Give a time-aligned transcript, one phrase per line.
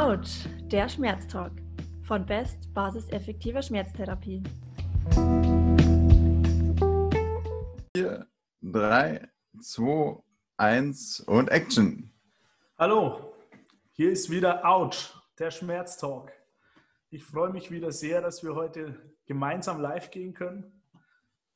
[0.00, 1.52] Autsch, der Schmerztalk
[2.04, 4.42] von Best Basis effektiver Schmerztherapie.
[7.94, 8.26] 4,
[8.62, 9.28] 3,
[9.60, 10.22] 2,
[10.56, 12.10] 1 und Action.
[12.78, 13.34] Hallo,
[13.92, 16.32] hier ist wieder Autsch, der Schmerztalk.
[17.10, 20.82] Ich freue mich wieder sehr, dass wir heute gemeinsam live gehen können.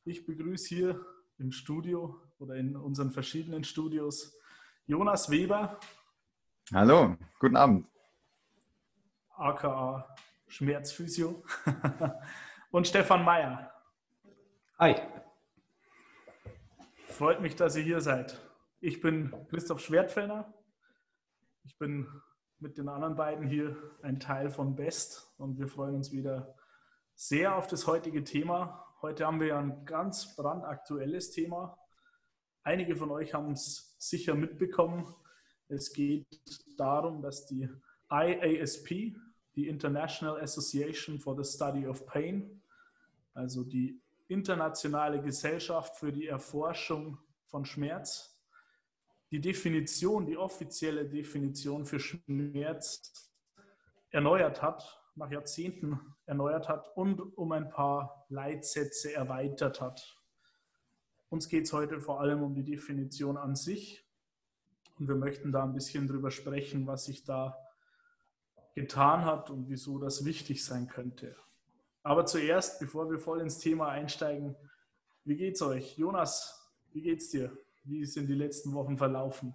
[0.05, 1.01] Ich begrüße hier
[1.38, 4.37] im Studio oder in unseren verschiedenen Studios
[4.84, 5.80] Jonas Weber.
[6.74, 7.94] Hallo, guten Abend.
[9.37, 10.16] Aka
[10.47, 11.45] Schmerzphysio.
[12.70, 13.73] und Stefan Meyer.
[14.79, 14.97] Hi.
[17.09, 18.41] Freut mich, dass ihr hier seid.
[18.80, 20.52] Ich bin Christoph Schwertfellner.
[21.65, 22.07] Ich bin
[22.59, 26.55] mit den anderen beiden hier ein Teil von Best und wir freuen uns wieder
[27.15, 28.85] sehr auf das heutige Thema.
[29.01, 31.79] Heute haben wir ja ein ganz brandaktuelles Thema.
[32.62, 35.07] Einige von euch haben es sicher mitbekommen.
[35.69, 36.27] Es geht
[36.77, 37.68] darum, dass die
[38.10, 39.16] IASP,
[39.55, 42.63] die International Association for the Study of Pain,
[43.35, 48.35] also die internationale Gesellschaft für die Erforschung von Schmerz,
[49.30, 53.33] die Definition, die offizielle Definition für Schmerz
[54.11, 60.16] erneuert hat, nach Jahrzehnten erneuert hat und um ein paar Leitsätze erweitert hat.
[61.29, 64.05] Uns geht es heute vor allem um die Definition an sich
[64.99, 67.63] und wir möchten da ein bisschen drüber sprechen, was sich da
[68.75, 71.37] getan hat und wieso das wichtig sein könnte.
[72.03, 74.56] Aber zuerst, bevor wir voll ins Thema einsteigen,
[75.25, 75.97] wie geht's euch?
[75.97, 77.56] Jonas, wie geht's dir?
[77.84, 79.55] Wie sind die letzten Wochen verlaufen?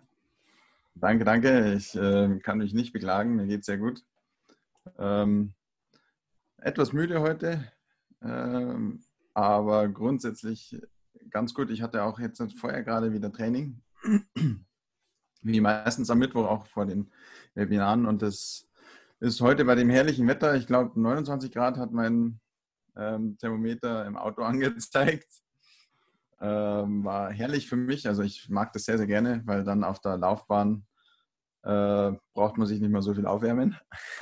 [0.95, 1.73] Danke, danke.
[1.73, 3.35] Ich äh, kann mich nicht beklagen.
[3.35, 4.03] Mir geht es sehr gut.
[4.97, 5.53] Ähm,
[6.57, 7.71] etwas müde heute,
[8.21, 9.03] ähm,
[9.33, 10.81] aber grundsätzlich
[11.29, 11.69] ganz gut.
[11.69, 13.81] Ich hatte auch jetzt vorher gerade wieder Training,
[15.41, 17.11] wie meistens am Mittwoch auch vor den
[17.53, 18.05] Webinaren.
[18.05, 18.68] Und das
[19.19, 22.39] ist heute bei dem herrlichen Wetter, ich glaube 29 Grad hat mein
[22.95, 25.27] ähm, Thermometer im Auto angezeigt.
[26.41, 28.07] Ähm, war herrlich für mich.
[28.07, 30.85] Also ich mag das sehr, sehr gerne, weil dann auf der Laufbahn
[31.63, 33.77] äh, braucht man sich nicht mehr so viel aufwärmen.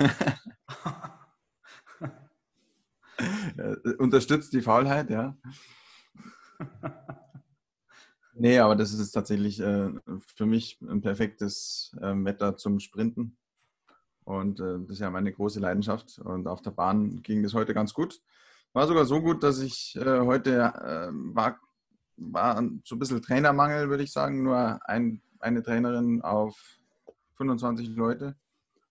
[3.56, 5.36] äh, unterstützt die Faulheit, ja.
[8.34, 9.90] Nee, aber das ist tatsächlich äh,
[10.36, 13.36] für mich ein perfektes äh, Wetter zum Sprinten.
[14.28, 16.18] Und äh, das ist ja meine große Leidenschaft.
[16.18, 18.20] Und auf der Bahn ging das heute ganz gut.
[18.74, 21.58] War sogar so gut, dass ich äh, heute äh, war,
[22.18, 24.42] war so ein bisschen Trainermangel, würde ich sagen.
[24.42, 26.54] Nur ein, eine Trainerin auf
[27.36, 28.36] 25 Leute.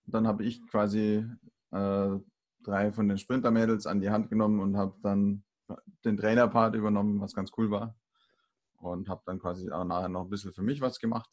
[0.07, 1.23] Und dann habe ich quasi
[1.69, 2.09] äh,
[2.63, 5.43] drei von den Sprintermädels an die Hand genommen und habe dann
[6.03, 7.95] den Trainerpart übernommen, was ganz cool war.
[8.77, 11.29] Und habe dann quasi auch nachher noch ein bisschen für mich was gemacht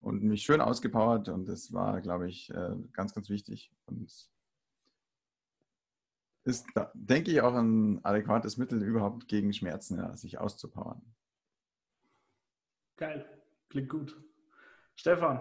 [0.00, 1.28] und mich schön ausgepowert.
[1.28, 3.72] Und das war, glaube ich, äh, ganz, ganz wichtig.
[3.86, 4.12] Und
[6.44, 11.02] ist, denke ich, auch ein adäquates Mittel überhaupt gegen Schmerzen, ja, sich auszupowern.
[12.96, 13.26] Geil,
[13.68, 14.16] klingt gut.
[14.94, 15.40] Stefan,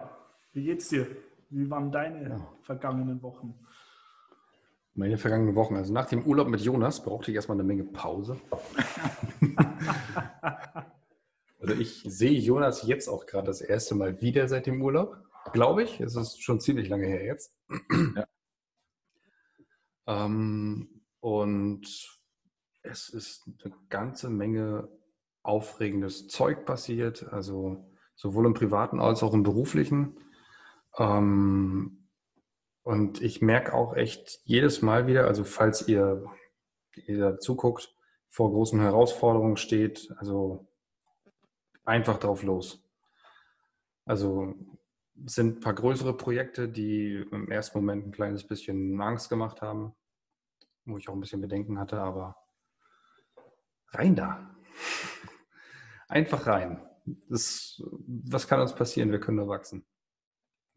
[0.53, 1.07] wie geht's dir?
[1.49, 2.53] Wie waren deine ja.
[2.63, 3.53] vergangenen Wochen?
[4.95, 5.75] Meine vergangenen Wochen.
[5.75, 8.39] Also nach dem Urlaub mit Jonas brauchte ich erstmal eine Menge Pause.
[11.67, 15.17] also ich sehe Jonas jetzt auch gerade das erste Mal wieder seit dem Urlaub,
[15.51, 15.99] glaube ich.
[15.99, 17.55] Es ist schon ziemlich lange her jetzt.
[18.15, 18.27] Ja.
[20.07, 21.87] Ähm, und
[22.83, 24.87] es ist eine ganze Menge
[25.41, 30.19] aufregendes Zeug passiert, also sowohl im privaten als auch im beruflichen.
[30.99, 32.07] Ähm,
[32.83, 36.23] und ich merke auch echt jedes Mal wieder, also falls ihr,
[37.07, 37.95] ihr zuguckt,
[38.29, 40.67] vor großen Herausforderungen steht, also
[41.85, 42.84] einfach drauf los.
[44.06, 44.56] Also
[45.25, 49.95] sind ein paar größere Projekte, die im ersten Moment ein kleines bisschen Angst gemacht haben,
[50.85, 52.35] wo ich auch ein bisschen Bedenken hatte, aber
[53.90, 54.56] rein da.
[56.07, 56.85] Einfach rein.
[57.29, 59.12] Das, was kann uns passieren?
[59.12, 59.86] Wir können nur wachsen.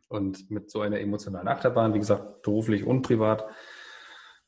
[0.09, 3.45] Und mit so einer emotionalen Achterbahn, wie gesagt, beruflich und privat,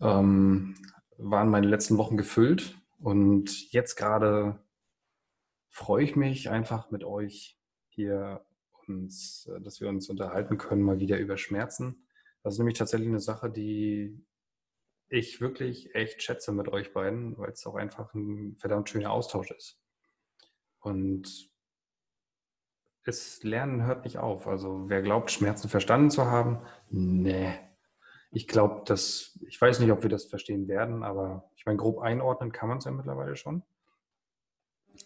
[0.01, 0.75] ähm,
[1.19, 2.79] waren meine letzten Wochen gefüllt.
[2.99, 4.63] Und jetzt gerade
[5.71, 7.59] freue ich mich einfach mit euch
[7.89, 8.45] hier
[8.87, 12.07] uns, äh, dass wir uns unterhalten können, mal wieder über Schmerzen.
[12.43, 14.25] Das ist nämlich tatsächlich eine Sache, die
[15.09, 19.51] ich wirklich echt schätze mit euch beiden, weil es auch einfach ein verdammt schöner Austausch
[19.51, 19.81] ist.
[20.81, 21.51] Und
[23.05, 24.47] das Lernen hört nicht auf.
[24.47, 26.59] Also wer glaubt, Schmerzen verstanden zu haben,
[26.91, 27.53] nee.
[28.31, 31.99] Ich glaube, dass, ich weiß nicht, ob wir das verstehen werden, aber ich meine, grob
[31.99, 33.65] einordnen kann man es ja mittlerweile schon.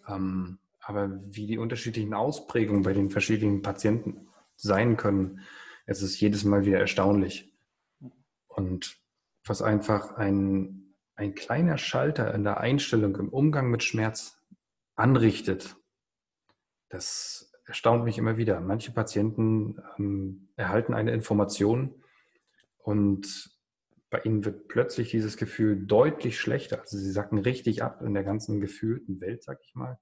[0.08, 5.40] Ähm, aber wie die unterschiedlichen Ausprägungen bei den verschiedenen Patienten sein können,
[5.86, 7.52] es ist jedes Mal wieder erstaunlich.
[8.48, 8.96] Und
[9.44, 14.38] was einfach ein, ein kleiner Schalter in der Einstellung im Umgang mit Schmerz
[14.94, 15.76] anrichtet,
[16.88, 18.60] das erstaunt mich immer wieder.
[18.60, 21.94] Manche Patienten ähm, erhalten eine Information
[22.78, 23.53] und
[24.14, 26.78] bei ihnen wird plötzlich dieses Gefühl deutlich schlechter.
[26.78, 29.98] Also sie sacken richtig ab in der ganzen gefühlten Welt, sag ich mal.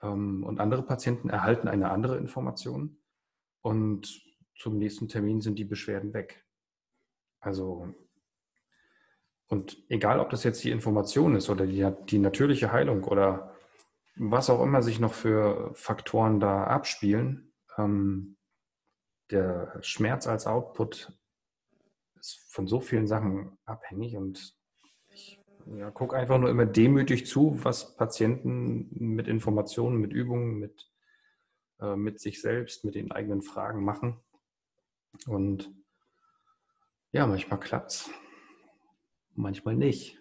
[0.00, 3.02] Ähm, und andere Patienten erhalten eine andere Information
[3.60, 4.22] und
[4.56, 6.42] zum nächsten Termin sind die Beschwerden weg.
[7.40, 7.92] Also,
[9.46, 13.54] und egal, ob das jetzt die Information ist oder die, die natürliche Heilung oder
[14.16, 18.38] was auch immer sich noch für Faktoren da abspielen, ähm,
[19.30, 21.12] der Schmerz als Output
[22.20, 24.56] ist von so vielen Sachen abhängig und
[25.10, 25.40] ich
[25.76, 30.90] ja, gucke einfach nur immer demütig zu, was Patienten mit Informationen, mit Übungen, mit,
[31.80, 34.20] äh, mit sich selbst, mit den eigenen Fragen machen.
[35.26, 35.72] Und
[37.12, 38.10] ja, manchmal klappt es,
[39.34, 40.18] manchmal nicht.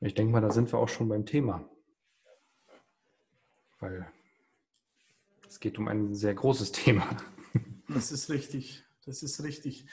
[0.00, 1.68] Ich denke mal, da sind wir auch schon beim Thema.
[3.80, 4.10] Weil
[5.46, 7.08] es geht um ein sehr großes Thema.
[7.88, 8.84] Das ist richtig.
[9.04, 9.86] Das ist richtig.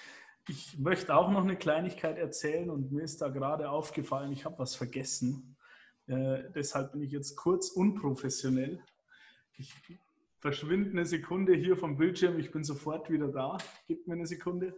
[0.48, 4.60] Ich möchte auch noch eine Kleinigkeit erzählen und mir ist da gerade aufgefallen, ich habe
[4.60, 5.56] was vergessen.
[6.08, 8.80] Äh, deshalb bin ich jetzt kurz unprofessionell.
[9.58, 9.74] Ich
[10.40, 13.58] verschwinde eine Sekunde hier vom Bildschirm, ich bin sofort wieder da.
[13.88, 14.76] Gib mir eine Sekunde.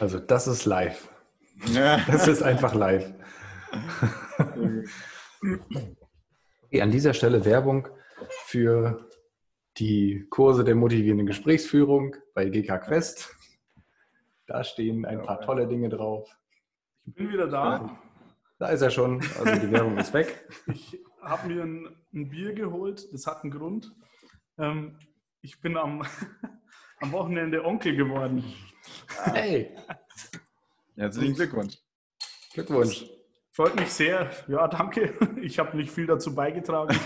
[0.00, 1.08] Also das ist live.
[2.08, 3.14] Das ist einfach live.
[6.64, 7.88] Okay, an dieser Stelle Werbung
[8.46, 9.08] für
[9.76, 13.35] die Kurse der motivierenden Gesprächsführung bei GK Quest.
[14.46, 16.28] Da stehen ein paar tolle Dinge drauf.
[17.04, 17.98] Ich bin wieder da.
[18.58, 19.20] Da ist er schon.
[19.38, 20.48] Also die Werbung ist weg.
[20.68, 23.12] Ich habe mir ein, ein, Bier geholt.
[23.12, 23.92] Das hat einen Grund.
[24.58, 24.96] Ähm,
[25.42, 26.06] ich bin am,
[27.00, 28.44] am Wochenende Onkel geworden.
[29.24, 29.76] Hey!
[30.96, 31.78] Herzlichen Glückwunsch.
[32.54, 33.04] Glückwunsch.
[33.50, 34.30] Freut mich sehr.
[34.46, 35.14] Ja, danke.
[35.42, 36.96] Ich habe nicht viel dazu beigetragen.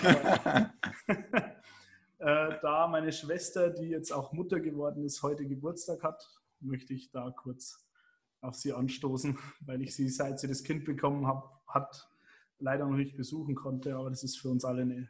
[2.20, 6.22] Äh, da meine Schwester, die jetzt auch Mutter geworden ist, heute Geburtstag hat,
[6.60, 7.86] möchte ich da kurz
[8.40, 12.08] auf sie anstoßen, weil ich sie, seit sie das Kind bekommen habe, hat
[12.58, 13.96] leider noch nicht besuchen konnte.
[13.96, 15.08] Aber das ist für uns alle eine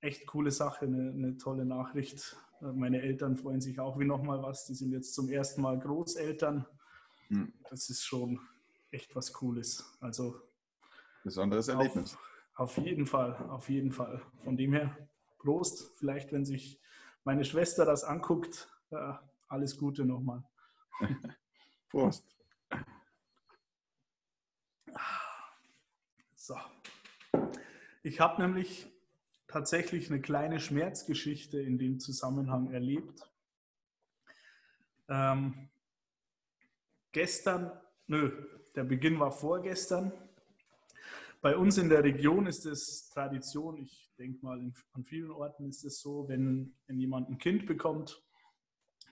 [0.00, 2.36] echt coole Sache, eine, eine tolle Nachricht.
[2.60, 4.66] Meine Eltern freuen sich auch wie nochmal was.
[4.66, 6.66] Die sind jetzt zum ersten Mal Großeltern.
[7.28, 7.52] Hm.
[7.70, 8.40] Das ist schon
[8.90, 9.96] echt was Cooles.
[10.00, 10.40] Also
[11.24, 12.14] besonderes Erlebnis.
[12.54, 14.20] Auf, auf jeden Fall, auf jeden Fall.
[14.42, 14.96] Von dem her,
[15.38, 15.92] Prost.
[15.96, 16.80] Vielleicht, wenn sich
[17.24, 19.12] meine Schwester das anguckt, äh,
[19.48, 20.42] alles Gute nochmal.
[21.90, 22.24] Prost.
[26.34, 26.56] So.
[28.02, 28.86] Ich habe nämlich
[29.48, 33.30] tatsächlich eine kleine Schmerzgeschichte in dem Zusammenhang erlebt.
[35.08, 35.68] Ähm,
[37.12, 37.72] gestern,
[38.06, 40.12] nö, der Beginn war vorgestern.
[41.40, 45.68] Bei uns in der Region ist es Tradition, ich denke mal, in, an vielen Orten
[45.68, 48.22] ist es so, wenn, wenn jemand ein Kind bekommt,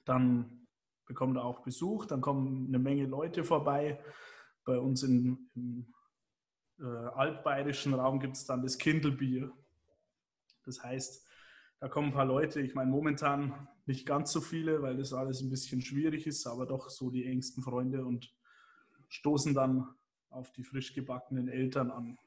[0.06, 0.66] dann
[1.04, 4.02] bekommt er auch Besuch, dann kommen eine Menge Leute vorbei.
[4.64, 5.94] Bei uns in, im
[6.80, 9.52] äh, altbayerischen Raum gibt es dann das Kindelbier.
[10.64, 11.26] Das heißt,
[11.78, 15.42] da kommen ein paar Leute, ich meine momentan nicht ganz so viele, weil das alles
[15.42, 18.34] ein bisschen schwierig ist, aber doch so die engsten Freunde und
[19.08, 19.86] stoßen dann
[20.30, 22.18] auf die frisch gebackenen Eltern an.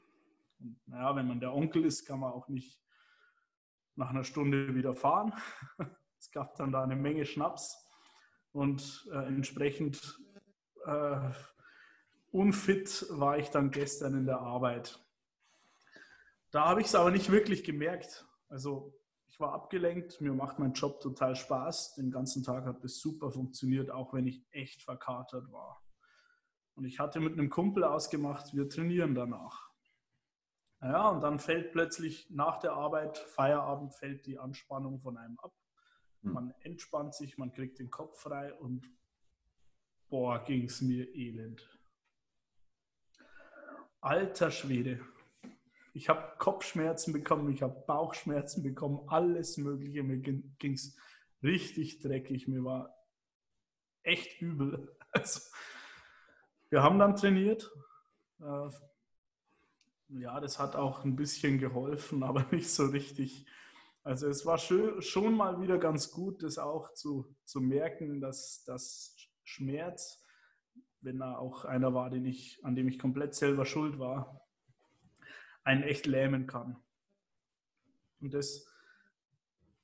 [0.59, 2.81] Und naja, wenn man der Onkel ist, kann man auch nicht
[3.95, 5.33] nach einer Stunde wieder fahren.
[6.19, 7.87] Es gab dann da eine Menge Schnaps
[8.51, 10.19] und äh, entsprechend
[10.85, 11.31] äh,
[12.31, 14.99] unfit war ich dann gestern in der Arbeit.
[16.51, 18.25] Da habe ich es aber nicht wirklich gemerkt.
[18.49, 21.95] Also ich war abgelenkt, mir macht mein Job total Spaß.
[21.95, 25.81] Den ganzen Tag hat es super funktioniert, auch wenn ich echt verkatert war.
[26.73, 29.69] Und ich hatte mit einem Kumpel ausgemacht, wir trainieren danach.
[30.81, 35.53] Ja, und dann fällt plötzlich nach der Arbeit, Feierabend, fällt die Anspannung von einem ab.
[36.23, 36.33] Hm.
[36.33, 38.89] Man entspannt sich, man kriegt den Kopf frei und
[40.09, 41.67] boah, ging es mir elend.
[44.01, 44.99] Alter Schwede.
[45.93, 50.03] Ich habe Kopfschmerzen bekommen, ich habe Bauchschmerzen bekommen, alles Mögliche.
[50.03, 50.97] Mir ging es
[51.43, 52.47] richtig dreckig.
[52.47, 52.95] Mir war
[54.03, 54.95] echt übel.
[55.11, 55.39] Also,
[56.69, 57.71] wir haben dann trainiert.
[58.39, 58.69] Äh,
[60.09, 63.47] ja, das hat auch ein bisschen geholfen, aber nicht so richtig.
[64.03, 68.63] Also es war schön, schon mal wieder ganz gut, das auch zu, zu merken, dass
[68.65, 70.23] das Schmerz,
[71.01, 74.41] wenn er auch einer war, den ich, an dem ich komplett selber schuld war,
[75.63, 76.77] einen echt lähmen kann.
[78.21, 78.67] Und das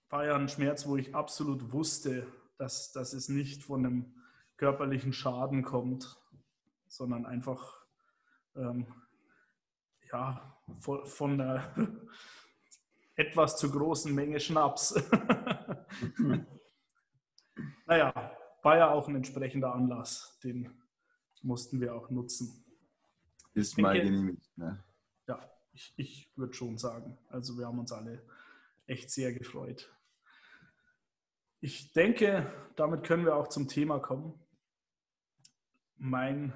[0.09, 2.25] war ja ein Schmerz, wo ich absolut wusste,
[2.57, 4.15] dass, dass es nicht von einem
[4.57, 6.17] körperlichen Schaden kommt,
[6.87, 7.85] sondern einfach
[8.55, 8.87] ähm,
[10.11, 11.75] ja, von, von einer
[13.15, 14.93] etwas zu großen Menge Schnaps.
[17.85, 20.69] naja, war ja auch ein entsprechender Anlass, den
[21.41, 22.65] mussten wir auch nutzen.
[23.53, 24.57] Ist mal genehmigt.
[24.57, 24.83] Ne?
[25.27, 25.39] Ja,
[25.71, 27.17] ich, ich würde schon sagen.
[27.29, 28.25] Also wir haben uns alle
[28.87, 29.91] echt sehr gefreut.
[31.61, 34.39] Ich denke, damit können wir auch zum Thema kommen.
[35.97, 36.53] Mein,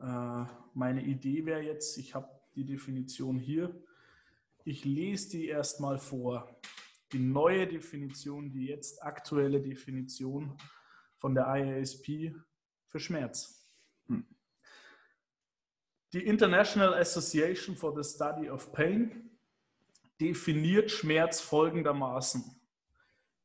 [0.00, 3.84] äh, meine Idee wäre jetzt, ich habe die Definition hier.
[4.64, 6.60] Ich lese die erstmal vor.
[7.12, 10.56] Die neue Definition, die jetzt aktuelle Definition
[11.16, 12.34] von der IASP
[12.86, 13.66] für Schmerz.
[14.06, 14.26] Hm.
[16.12, 19.30] Die International Association for the Study of Pain
[20.20, 22.44] definiert Schmerz folgendermaßen.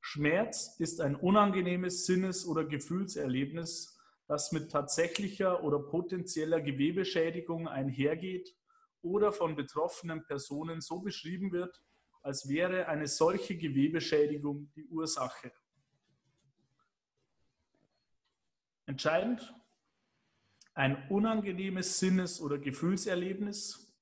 [0.02, 8.56] Schmerz ist ein unangenehmes Sinnes- oder Gefühlserlebnis, das mit tatsächlicher oder potenzieller Gewebeschädigung einhergeht
[9.06, 11.82] oder von betroffenen Personen so beschrieben wird,
[12.22, 15.54] als wäre eine solche Gewebeschädigung die Ursache.
[18.88, 19.54] Entscheidend,
[20.74, 23.96] ein unangenehmes Sinnes- oder Gefühlserlebnis,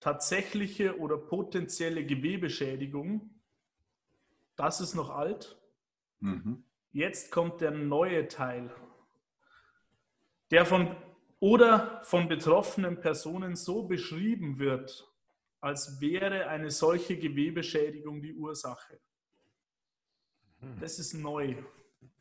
[0.00, 3.40] tatsächliche oder potenzielle Gewebeschädigung,
[4.54, 5.58] das ist noch alt.
[6.20, 6.62] Mhm.
[6.92, 8.70] Jetzt kommt der neue Teil,
[10.50, 10.94] der von
[11.44, 15.06] oder von betroffenen Personen so beschrieben wird,
[15.60, 18.98] als wäre eine solche Gewebeschädigung die Ursache.
[20.60, 20.80] Mhm.
[20.80, 21.62] Das ist neu.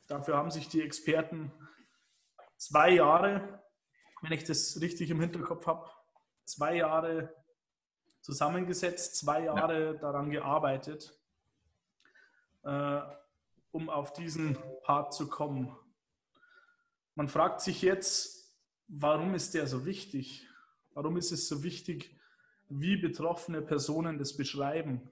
[0.07, 1.53] Dafür haben sich die Experten
[2.57, 3.63] zwei Jahre,
[4.21, 5.89] wenn ich das richtig im Hinterkopf habe,
[6.43, 7.33] zwei Jahre
[8.19, 9.93] zusammengesetzt, zwei Jahre ja.
[9.93, 11.17] daran gearbeitet,
[12.63, 12.99] äh,
[13.71, 15.73] um auf diesen Part zu kommen.
[17.15, 18.42] Man fragt sich jetzt,
[18.99, 20.47] warum ist der so wichtig?
[20.93, 22.15] Warum ist es so wichtig,
[22.69, 25.11] wie betroffene Personen das beschreiben?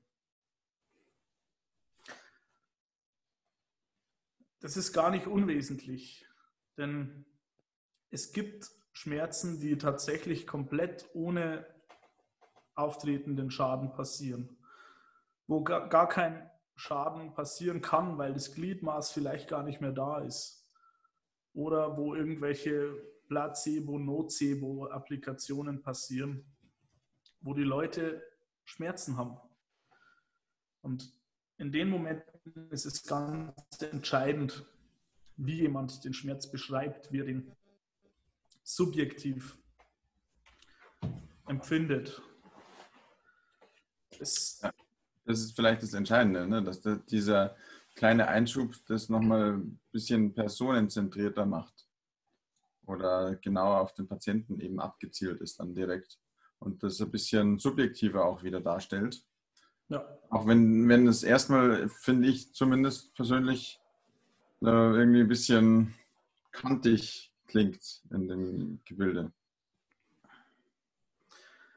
[4.59, 6.27] Das ist gar nicht unwesentlich,
[6.77, 7.25] denn
[8.11, 11.65] es gibt Schmerzen, die tatsächlich komplett ohne
[12.75, 14.55] auftretenden Schaden passieren,
[15.47, 20.69] wo gar kein Schaden passieren kann, weil das Gliedmaß vielleicht gar nicht mehr da ist
[21.53, 26.43] oder wo irgendwelche Placebo, Nocebo-Applikationen passieren,
[27.39, 28.21] wo die Leute
[28.65, 29.37] Schmerzen haben.
[30.81, 31.13] Und
[31.57, 34.65] in den Momenten ist es ganz entscheidend,
[35.37, 37.55] wie jemand den Schmerz beschreibt, wie er den
[38.63, 39.57] subjektiv
[41.47, 42.21] empfindet.
[44.19, 44.59] Das,
[45.23, 46.61] das ist vielleicht das Entscheidende, ne?
[46.61, 47.55] dass dieser
[47.95, 51.87] kleine Einschub das nochmal ein bisschen personenzentrierter macht
[52.91, 56.19] oder genauer auf den Patienten eben abgezielt ist dann direkt
[56.59, 59.25] und das ein bisschen subjektiver auch wieder darstellt.
[59.89, 60.05] Ja.
[60.29, 63.79] Auch wenn, wenn es erstmal, finde ich zumindest persönlich,
[64.61, 65.95] äh, irgendwie ein bisschen
[66.51, 69.31] kantig klingt in dem Gebilde.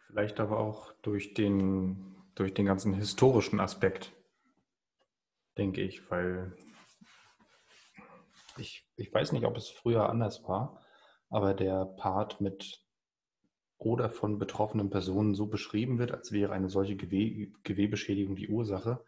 [0.06, 4.12] Vielleicht aber auch durch den, durch den ganzen historischen Aspekt,
[5.58, 6.56] denke ich, weil
[8.58, 10.83] ich, ich weiß nicht, ob es früher anders war,
[11.34, 12.80] aber der Part mit
[13.76, 19.04] oder von betroffenen Personen so beschrieben wird, als wäre eine solche Gewe Gewebeschädigung die Ursache.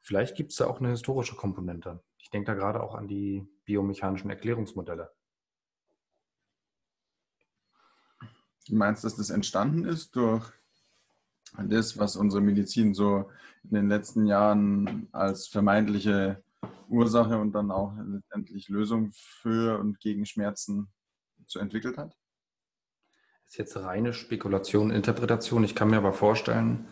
[0.00, 2.02] Vielleicht gibt es da auch eine historische Komponente.
[2.16, 5.12] Ich denke da gerade auch an die biomechanischen Erklärungsmodelle.
[8.66, 10.50] Du meinst, dass das entstanden ist durch
[11.62, 13.30] das, was unsere Medizin so
[13.64, 16.42] in den letzten Jahren als vermeintliche
[16.88, 20.88] Ursache und dann auch letztendlich Lösung für und gegen Schmerzen
[21.46, 22.16] so entwickelt hat?
[23.44, 25.64] Das ist jetzt reine Spekulation, Interpretation.
[25.64, 26.88] Ich kann mir aber vorstellen,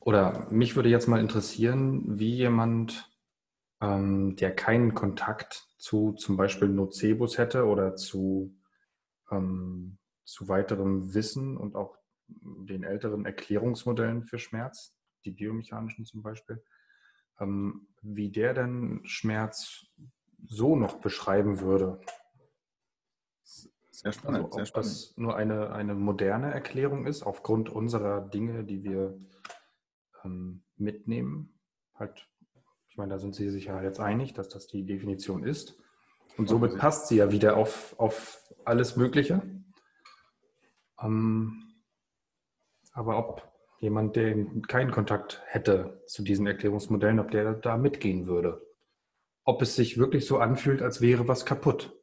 [0.00, 3.10] oder mich würde jetzt mal interessieren, wie jemand,
[3.80, 8.56] ähm, der keinen Kontakt zu zum Beispiel Nocebus hätte oder zu,
[9.30, 11.96] ähm, zu weiterem Wissen und auch
[12.28, 16.62] den älteren Erklärungsmodellen für Schmerz, die biomechanischen zum Beispiel,
[17.40, 19.86] ähm, wie der denn Schmerz
[20.46, 22.00] so noch beschreiben würde.
[24.00, 24.36] Sehr spannend.
[24.36, 24.90] Also, ob sehr spannend.
[24.90, 29.18] das nur eine, eine moderne Erklärung ist, aufgrund unserer Dinge, die wir
[30.24, 31.58] ähm, mitnehmen.
[31.94, 32.28] Halt,
[32.88, 35.76] ich meine, da sind Sie sich ja jetzt einig, dass das die Definition ist.
[36.36, 39.42] Und somit passt sie ja wieder auf, auf alles Mögliche.
[41.02, 41.64] Ähm,
[42.92, 48.62] aber ob jemand, der keinen Kontakt hätte zu diesen Erklärungsmodellen, ob der da mitgehen würde.
[49.44, 51.97] ob es sich wirklich so anfühlt, als wäre was kaputt.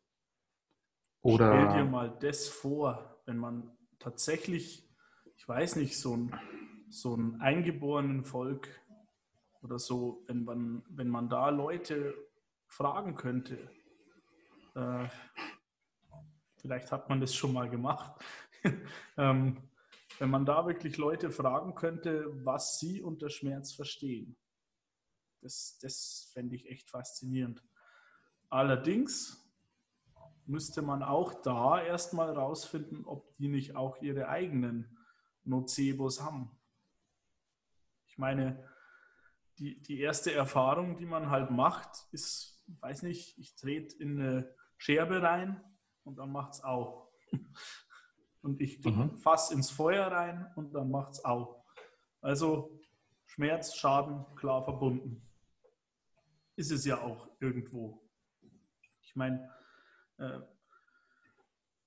[1.26, 4.88] Oder Stell dir mal das vor, wenn man tatsächlich,
[5.36, 6.40] ich weiß nicht, so ein,
[6.92, 8.70] so ein eingeborenen Volk
[9.64, 12.14] oder so, wenn man, wenn man da Leute
[12.68, 13.58] fragen könnte,
[14.76, 15.08] äh,
[16.58, 18.24] vielleicht hat man das schon mal gemacht,
[19.18, 19.58] ähm,
[20.20, 24.38] wenn man da wirklich Leute fragen könnte, was sie unter Schmerz verstehen.
[25.42, 27.64] Das, das fände ich echt faszinierend.
[28.52, 29.45] Allerdings
[30.46, 34.98] müsste man auch da erstmal rausfinden, ob die nicht auch ihre eigenen
[35.44, 36.52] Nocebos haben.
[38.08, 38.64] Ich meine,
[39.58, 44.56] die, die erste Erfahrung, die man halt macht, ist, weiß nicht, ich trete in eine
[44.78, 45.62] Scherbe rein
[46.04, 47.10] und dann macht es auch.
[48.42, 49.18] Und ich mhm.
[49.18, 51.66] fass ins Feuer rein und dann macht es auch.
[52.22, 52.80] Also
[53.26, 55.28] Schmerz, Schaden, klar verbunden.
[56.56, 58.08] Ist es ja auch irgendwo.
[59.02, 59.52] Ich meine,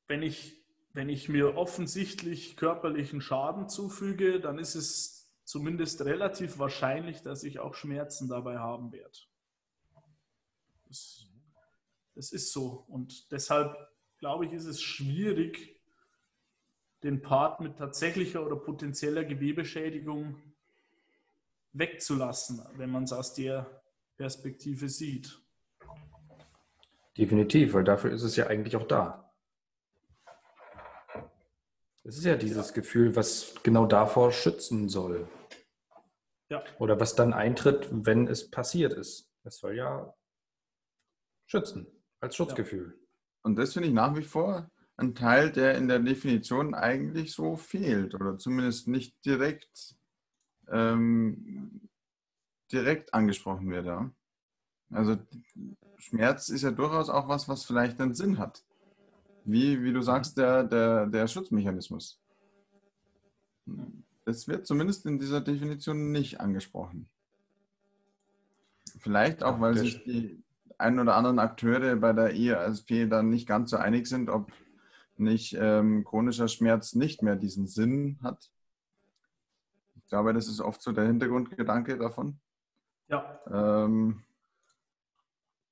[0.07, 7.23] wenn, ich, wenn ich mir offensichtlich körperlichen Schaden zufüge, dann ist es zumindest relativ wahrscheinlich,
[7.23, 9.19] dass ich auch Schmerzen dabei haben werde.
[10.87, 11.27] Das,
[12.15, 12.85] das ist so.
[12.89, 13.77] Und deshalb
[14.19, 15.81] glaube ich, ist es schwierig,
[17.03, 20.43] den Part mit tatsächlicher oder potenzieller Gewebeschädigung
[21.73, 23.83] wegzulassen, wenn man es aus der
[24.17, 25.41] Perspektive sieht.
[27.19, 29.35] Definitiv, weil dafür ist es ja eigentlich auch da.
[32.05, 32.75] Es ist ja dieses ja.
[32.75, 35.29] Gefühl, was genau davor schützen soll.
[36.49, 36.65] Ja.
[36.79, 39.31] Oder was dann eintritt, wenn es passiert ist.
[39.43, 40.15] Es soll ja
[41.47, 41.87] schützen,
[42.21, 42.95] als Schutzgefühl.
[42.97, 43.07] Ja.
[43.43, 47.57] Und das finde ich nach wie vor ein Teil, der in der Definition eigentlich so
[47.57, 49.97] fehlt oder zumindest nicht direkt,
[50.69, 51.89] ähm,
[52.71, 53.87] direkt angesprochen wird.
[53.87, 54.11] Ja?
[54.91, 55.17] Also
[55.97, 58.65] Schmerz ist ja durchaus auch was, was vielleicht einen Sinn hat.
[59.45, 62.21] Wie, wie du sagst, der, der, der Schutzmechanismus.
[64.25, 67.09] Das wird zumindest in dieser Definition nicht angesprochen.
[68.99, 70.43] Vielleicht auch, weil sich die
[70.79, 74.53] ein oder anderen Akteure bei der IASP dann nicht ganz so einig sind, ob
[75.17, 78.51] nicht ähm, chronischer Schmerz nicht mehr diesen Sinn hat.
[79.97, 82.39] Ich glaube, das ist oft so der Hintergrundgedanke davon.
[83.09, 83.41] Ja.
[83.51, 84.23] Ähm,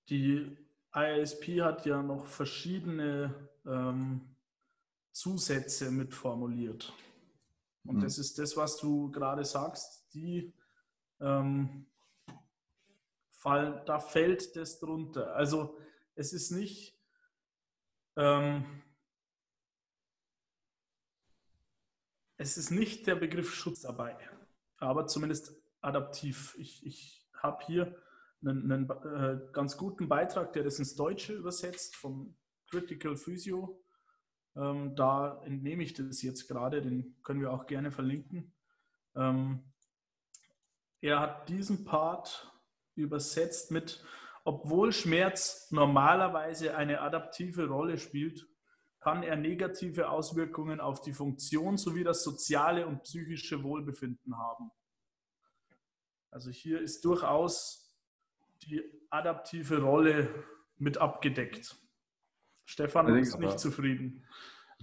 [0.09, 0.57] die
[0.95, 4.37] ISP hat ja noch verschiedene ähm,
[5.13, 6.93] Zusätze mitformuliert.
[7.85, 8.01] Und mhm.
[8.01, 10.53] das ist das, was du gerade sagst, die
[11.21, 11.87] ähm,
[13.29, 15.35] fallen, da fällt das drunter.
[15.35, 15.79] Also
[16.15, 16.97] es ist nicht
[18.17, 18.83] ähm,
[22.39, 24.17] es ist nicht der Begriff Schutz dabei,
[24.79, 26.55] aber zumindest adaptiv.
[26.59, 28.03] Ich, ich habe hier
[28.45, 32.37] einen, einen äh, ganz guten Beitrag, der das ins Deutsche übersetzt, vom
[32.69, 33.83] Critical Physio.
[34.57, 38.55] Ähm, da entnehme ich das jetzt gerade, den können wir auch gerne verlinken.
[39.15, 39.73] Ähm,
[41.01, 42.53] er hat diesen Part
[42.95, 44.05] übersetzt mit,
[44.45, 48.49] obwohl Schmerz normalerweise eine adaptive Rolle spielt,
[49.01, 54.71] kann er negative Auswirkungen auf die Funktion sowie das soziale und psychische Wohlbefinden haben.
[56.31, 57.86] Also hier ist durchaus
[58.63, 60.29] die adaptive Rolle
[60.79, 61.77] mit abgedeckt.
[62.65, 64.25] Stefan ist nicht zufrieden.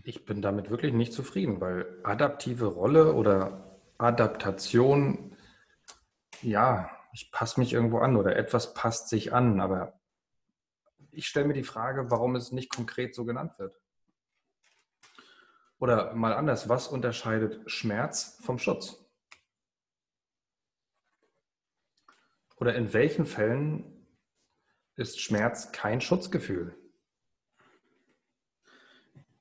[0.04, 5.36] Ich bin damit wirklich nicht zufrieden, weil adaptive Rolle oder Adaptation,
[6.42, 10.00] ja, ich passe mich irgendwo an oder etwas passt sich an, aber
[11.12, 13.80] ich stelle mir die Frage, warum es nicht konkret so genannt wird.
[15.78, 19.03] Oder mal anders, was unterscheidet Schmerz vom Schutz?
[22.64, 23.84] Oder in welchen Fällen
[24.96, 26.74] ist Schmerz kein Schutzgefühl?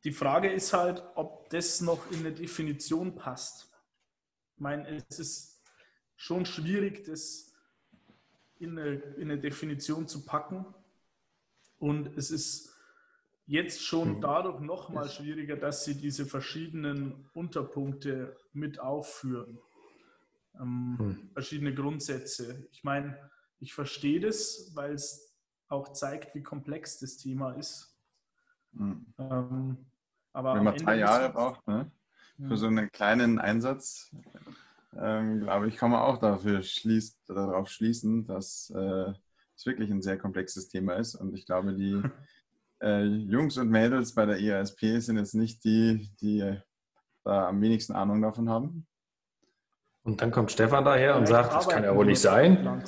[0.02, 3.70] Die Frage ist halt, ob das noch in eine Definition passt.
[4.56, 5.62] Ich meine, es ist
[6.16, 7.54] schon schwierig, das
[8.58, 10.66] in eine, in eine Definition zu packen.
[11.78, 12.76] Und es ist
[13.46, 14.20] jetzt schon hm.
[14.20, 19.60] dadurch noch mal schwieriger, dass sie diese verschiedenen Unterpunkte mit aufführen
[20.60, 21.30] ähm, hm.
[21.32, 22.66] verschiedene Grundsätze.
[22.70, 23.18] Ich meine,
[23.60, 25.34] ich verstehe das, weil es
[25.68, 27.96] auch zeigt, wie komplex das Thema ist.
[28.76, 29.06] Hm.
[29.18, 29.76] Ähm,
[30.32, 31.90] aber Wenn man drei Jahre braucht, ne?
[32.36, 32.56] für hm.
[32.56, 34.14] so einen kleinen Einsatz,
[34.96, 39.12] ähm, glaube ich, kann man auch dafür schließt, darauf schließen, dass äh,
[39.56, 41.14] es wirklich ein sehr komplexes Thema ist.
[41.14, 42.02] Und ich glaube, die
[42.82, 46.58] äh, Jungs und Mädels bei der IASP sind jetzt nicht die, die
[47.24, 48.86] da am wenigsten Ahnung davon haben.
[50.04, 52.82] Und dann kommt Stefan daher und sagt, das kann ja wohl nicht sein.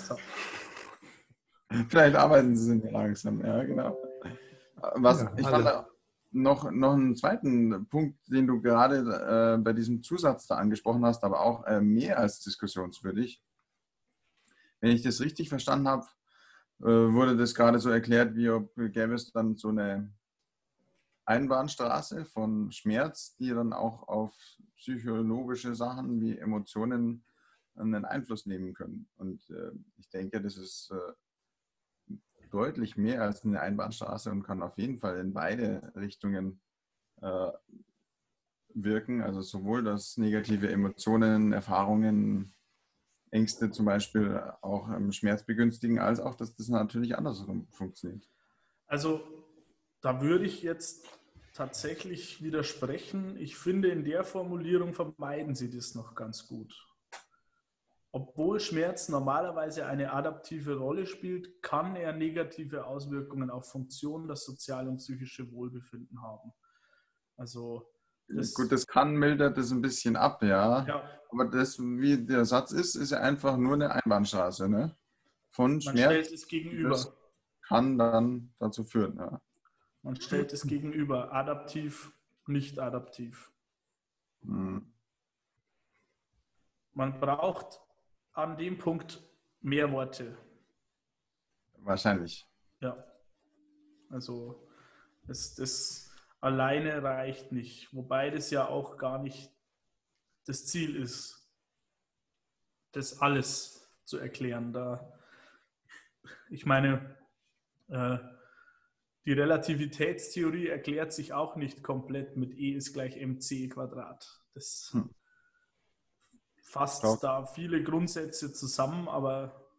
[1.88, 3.96] Vielleicht arbeiten sie langsam, ja, genau.
[4.96, 5.87] Was, ja, ich fand
[6.35, 11.22] noch, noch einen zweiten Punkt, den du gerade äh, bei diesem Zusatz da angesprochen hast,
[11.24, 13.42] aber auch äh, mehr als diskussionswürdig.
[14.81, 16.07] Wenn ich das richtig verstanden habe,
[16.83, 20.12] äh, wurde das gerade so erklärt, wie ob gäbe es dann so eine
[21.26, 24.34] Einbahnstraße von Schmerz, die dann auch auf
[24.76, 27.24] psychologische Sachen wie Emotionen
[27.76, 29.08] einen Einfluss nehmen können.
[29.16, 32.14] Und äh, ich denke, das ist äh,
[32.50, 36.60] deutlich mehr als eine Einbahnstraße und kann auf jeden Fall in beide Richtungen
[37.20, 37.50] äh,
[38.74, 39.22] wirken.
[39.22, 42.54] Also sowohl, dass negative Emotionen, Erfahrungen,
[43.30, 48.28] Ängste zum Beispiel auch ähm, Schmerz begünstigen, als auch, dass das natürlich andersrum funktioniert.
[48.87, 49.34] Also
[50.04, 51.08] da würde ich jetzt
[51.54, 53.38] tatsächlich widersprechen.
[53.38, 56.74] Ich finde, in der Formulierung vermeiden Sie das noch ganz gut.
[58.12, 64.90] Obwohl Schmerz normalerweise eine adaptive Rolle spielt, kann er negative Auswirkungen auf Funktionen, das soziale
[64.90, 66.52] und psychische Wohlbefinden haben.
[67.38, 67.90] Also
[68.28, 70.84] das, Gut, das kann mildert das ein bisschen ab, ja.
[70.86, 71.20] ja.
[71.30, 74.94] Aber das, wie der Satz ist, ist ja einfach nur eine Einbahnstraße, ne?
[75.50, 76.12] Von Man Schmerz.
[76.12, 76.90] stellt es gegenüber.
[76.90, 77.10] Das
[77.62, 79.40] kann dann dazu führen, ja.
[80.04, 82.12] Man stellt es gegenüber, adaptiv,
[82.46, 83.50] nicht adaptiv.
[84.42, 84.92] Hm.
[86.92, 87.80] Man braucht
[88.32, 89.22] an dem Punkt
[89.62, 90.36] mehr Worte.
[91.78, 92.46] Wahrscheinlich.
[92.80, 93.02] Ja.
[94.10, 94.68] Also
[95.26, 99.50] das, das alleine reicht nicht, wobei das ja auch gar nicht
[100.44, 101.50] das Ziel ist,
[102.92, 104.74] das alles zu erklären.
[104.74, 105.18] Da,
[106.50, 107.16] ich meine,
[107.88, 108.18] äh,
[109.24, 114.42] die Relativitätstheorie erklärt sich auch nicht komplett mit E ist gleich mc Quadrat.
[114.54, 115.10] Das hm
[116.74, 117.22] fasst Braucht.
[117.22, 119.70] da viele Grundsätze zusammen, aber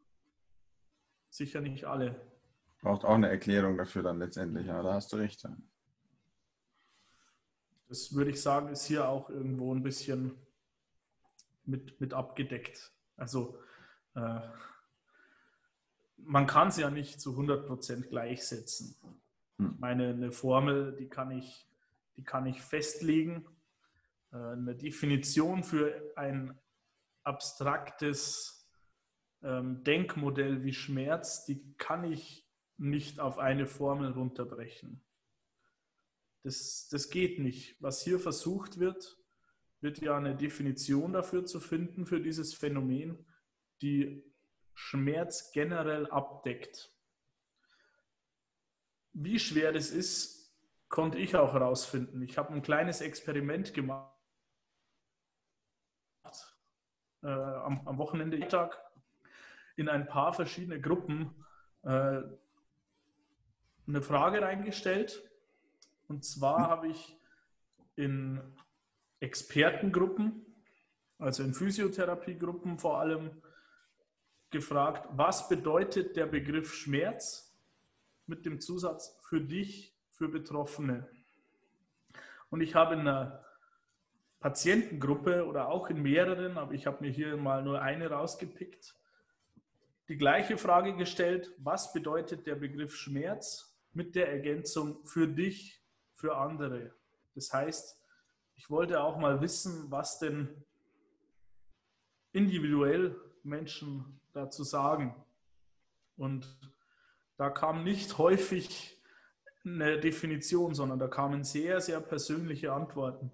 [1.30, 2.16] sicher nicht alle.
[2.82, 5.46] Braucht auch eine Erklärung dafür dann letztendlich, ja, da hast du recht.
[7.90, 10.38] Das würde ich sagen, ist hier auch irgendwo ein bisschen
[11.66, 12.94] mit, mit abgedeckt.
[13.18, 13.60] Also
[14.16, 14.40] äh,
[16.16, 18.96] man kann es ja nicht zu 100% gleichsetzen.
[19.58, 19.76] Hm.
[19.80, 21.68] Meine eine Formel, die kann ich,
[22.18, 23.46] die kann ich festlegen.
[24.32, 26.58] Äh, eine Definition für ein
[27.24, 28.70] abstraktes
[29.42, 35.02] ähm, Denkmodell wie Schmerz, die kann ich nicht auf eine Formel runterbrechen.
[36.44, 37.82] Das, das geht nicht.
[37.82, 39.18] Was hier versucht wird,
[39.82, 43.26] wird ja eine Definition dafür zu finden, für dieses Phänomen,
[43.82, 44.24] die
[44.74, 46.95] Schmerz generell abdeckt.
[49.18, 50.54] Wie schwer das ist,
[50.90, 52.22] konnte ich auch herausfinden.
[52.22, 54.12] Ich habe ein kleines Experiment gemacht
[57.24, 58.78] äh, am, am, Wochenende Tag
[59.78, 61.34] in ein paar verschiedene Gruppen
[61.84, 62.24] äh,
[63.88, 65.24] eine Frage reingestellt.
[66.10, 66.68] Und zwar hm.
[66.68, 67.18] habe ich
[67.96, 68.42] in
[69.22, 70.46] Expertengruppen,
[71.20, 73.42] also in Physiotherapiegruppen vor allem,
[74.50, 77.45] gefragt, was bedeutet der Begriff Schmerz
[78.28, 81.08] mit dem Zusatz für dich, für Betroffene.
[82.50, 83.44] Und ich habe in einer
[84.40, 88.96] Patientengruppe oder auch in mehreren, aber ich habe mir hier mal nur eine rausgepickt,
[90.08, 95.82] die gleiche Frage gestellt, was bedeutet der Begriff Schmerz mit der Ergänzung für dich,
[96.14, 96.94] für andere.
[97.34, 98.00] Das heißt,
[98.56, 100.64] ich wollte auch mal wissen, was denn
[102.32, 105.16] individuell Menschen dazu sagen.
[106.18, 106.46] Und
[107.38, 109.02] da kam nicht häufig
[109.64, 113.32] eine Definition, sondern da kamen sehr, sehr persönliche Antworten.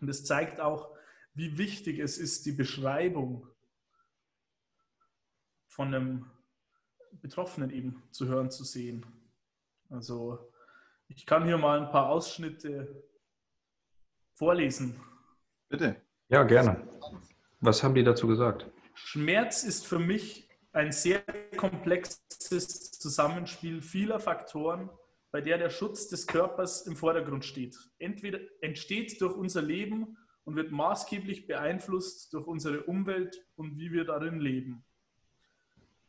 [0.00, 0.96] Und es zeigt auch,
[1.34, 3.46] wie wichtig es ist, die Beschreibung
[5.66, 6.30] von einem
[7.12, 9.04] Betroffenen eben zu hören, zu sehen.
[9.90, 10.50] Also
[11.08, 13.04] ich kann hier mal ein paar Ausschnitte
[14.34, 15.00] vorlesen.
[15.68, 16.00] Bitte.
[16.28, 16.88] Ja, gerne.
[17.60, 18.66] Was haben die dazu gesagt?
[18.94, 20.45] Schmerz ist für mich
[20.76, 21.24] ein sehr
[21.56, 24.90] komplexes Zusammenspiel vieler Faktoren,
[25.30, 27.76] bei der der Schutz des Körpers im Vordergrund steht.
[27.98, 34.04] Entweder entsteht durch unser Leben und wird maßgeblich beeinflusst durch unsere Umwelt und wie wir
[34.04, 34.84] darin leben.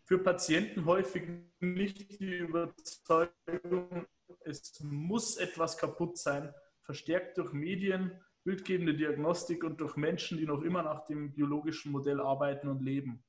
[0.04, 1.24] Für Patienten häufig
[1.62, 4.06] nicht die Überzeugung,
[4.42, 8.12] es muss etwas kaputt sein, verstärkt durch Medien,
[8.44, 13.24] bildgebende Diagnostik und durch Menschen, die noch immer nach dem biologischen Modell arbeiten und leben.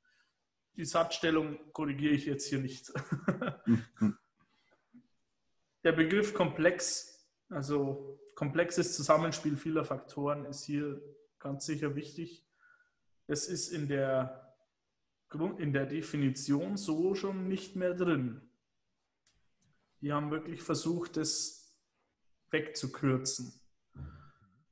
[0.78, 2.92] Die Satzstellung korrigiere ich jetzt hier nicht.
[5.82, 11.02] der Begriff komplex, also komplexes Zusammenspiel vieler Faktoren ist hier
[11.40, 12.46] ganz sicher wichtig.
[13.26, 14.54] Es ist in der
[15.58, 18.48] in der Definition so schon nicht mehr drin.
[20.00, 21.76] Die haben wirklich versucht, das
[22.50, 23.52] wegzukürzen.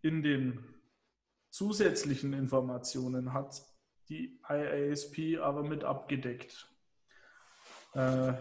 [0.02, 0.64] In den
[1.50, 3.60] zusätzlichen Informationen hat
[4.08, 6.68] die IASP aber mit abgedeckt.
[7.94, 8.34] Äh,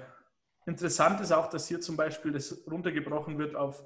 [0.65, 3.83] interessant ist auch, dass hier zum Beispiel das runtergebrochen wird auf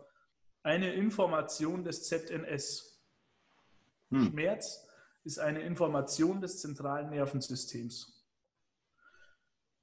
[0.63, 3.01] eine Information des ZNS.
[4.11, 4.29] Hm.
[4.29, 4.87] Schmerz
[5.23, 8.25] ist eine Information des zentralen Nervensystems.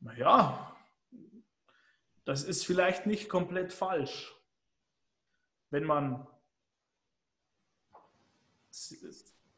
[0.00, 0.76] Naja,
[2.24, 4.34] das ist vielleicht nicht komplett falsch,
[5.70, 6.26] wenn man,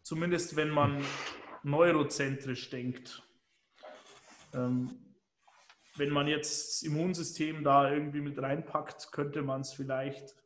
[0.03, 1.05] zumindest wenn man
[1.63, 3.23] neurozentrisch denkt.
[4.55, 5.09] Ähm,
[5.97, 10.37] wenn man jetzt das Immunsystem da irgendwie mit reinpackt, könnte man es vielleicht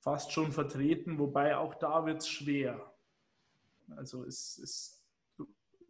[0.00, 2.94] fast schon vertreten, wobei auch da wird es schwer.
[3.96, 5.02] Also es ist,
[5.36, 5.46] du,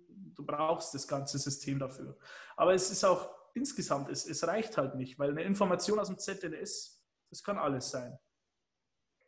[0.07, 2.17] du, brauchst das ganze System dafür.
[2.57, 6.19] Aber es ist auch insgesamt, es, es reicht halt nicht, weil eine Information aus dem
[6.19, 8.17] ZNS, das kann alles sein.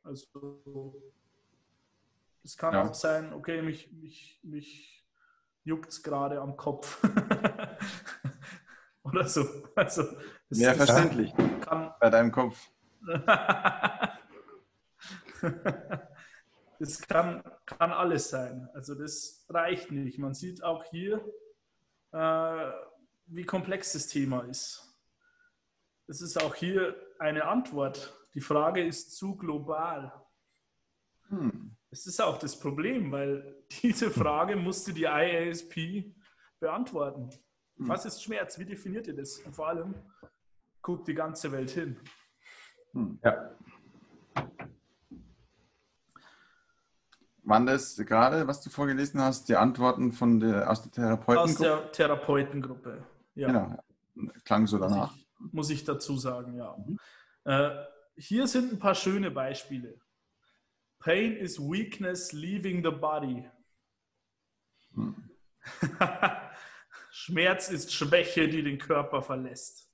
[0.04, 1.02] Also
[2.46, 2.88] es kann ja.
[2.88, 5.04] auch sein, okay, mich, mich, mich
[5.64, 7.02] juckt es gerade am Kopf.
[9.02, 9.44] Oder so.
[9.74, 10.04] Also,
[10.50, 11.34] Mehr verständlich.
[11.62, 12.70] Kann, bei deinem Kopf.
[16.78, 18.68] das kann, kann alles sein.
[18.74, 20.20] Also das reicht nicht.
[20.20, 21.24] Man sieht auch hier,
[22.12, 22.70] äh,
[23.26, 24.96] wie komplex das Thema ist.
[26.06, 28.16] Es ist auch hier eine Antwort.
[28.34, 30.12] Die Frage ist zu global.
[31.28, 31.75] Hm.
[31.90, 36.12] Das ist auch das Problem, weil diese Frage musste die IASP
[36.60, 37.30] beantworten.
[37.76, 37.88] Hm.
[37.88, 38.58] Was ist Schmerz?
[38.58, 39.38] Wie definiert ihr das?
[39.38, 39.94] Und vor allem
[40.82, 41.96] guckt die ganze Welt hin.
[42.92, 43.18] Hm.
[43.22, 43.56] Ja.
[47.46, 51.74] Waren das gerade, was du vorgelesen hast, die Antworten von der, aus der Therapeutengruppe?
[51.74, 53.04] Aus der Therapeutengruppe,
[53.36, 53.46] ja.
[53.46, 53.78] Genau,
[54.44, 55.12] klang so danach.
[55.12, 56.76] Muss ich, muss ich dazu sagen, ja.
[56.76, 56.98] Mhm.
[57.44, 57.70] Äh,
[58.16, 59.96] hier sind ein paar schöne Beispiele.
[61.00, 63.48] Pain is weakness leaving the body.
[64.94, 65.30] Hm.
[67.10, 69.90] Schmerz ist Schwäche, die den Körper verlässt.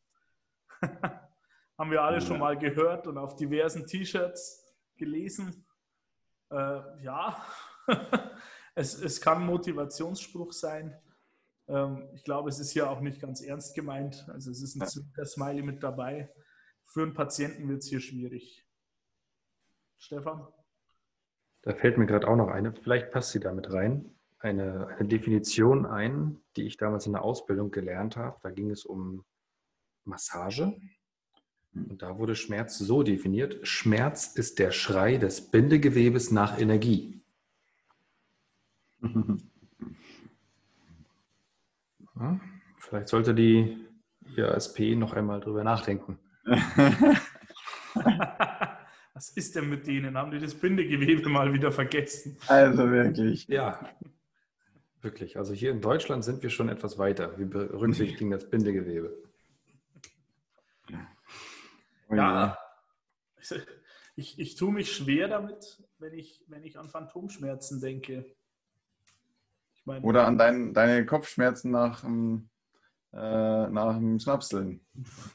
[1.78, 2.20] Haben wir alle ja.
[2.20, 5.66] schon mal gehört und auf diversen T-Shirts gelesen.
[6.50, 7.44] Äh, ja,
[8.74, 11.00] es, es kann Motivationsspruch sein.
[11.68, 14.26] Ähm, ich glaube, es ist hier auch nicht ganz ernst gemeint.
[14.28, 16.32] Also es ist ein Smiley mit dabei.
[16.84, 18.66] Für einen Patienten wird es hier schwierig.
[19.98, 20.46] Stefan?
[21.62, 24.04] Da fällt mir gerade auch noch eine, vielleicht passt sie damit rein,
[24.40, 28.36] eine, eine Definition ein, die ich damals in der Ausbildung gelernt habe.
[28.42, 29.24] Da ging es um
[30.04, 30.76] Massage.
[31.74, 37.20] Und da wurde Schmerz so definiert, Schmerz ist der Schrei des Bindegewebes nach Energie.
[42.14, 42.38] Ja,
[42.78, 43.86] vielleicht sollte die
[44.36, 46.18] IASP noch einmal drüber nachdenken.
[49.22, 50.18] Was ist denn mit denen?
[50.18, 52.36] Haben die das Bindegewebe mal wieder vergessen?
[52.48, 53.46] Also wirklich.
[53.46, 53.88] Ja,
[55.00, 55.36] wirklich.
[55.36, 57.38] Also hier in Deutschland sind wir schon etwas weiter.
[57.38, 59.16] Wir berücksichtigen das Bindegewebe.
[62.10, 62.58] Ja,
[64.16, 68.26] ich, ich tue mich schwer damit, wenn ich, wenn ich an Phantomschmerzen denke.
[69.84, 72.02] Meine, Oder an dein, deine Kopfschmerzen nach,
[73.12, 74.80] äh, nach dem Schnapseln.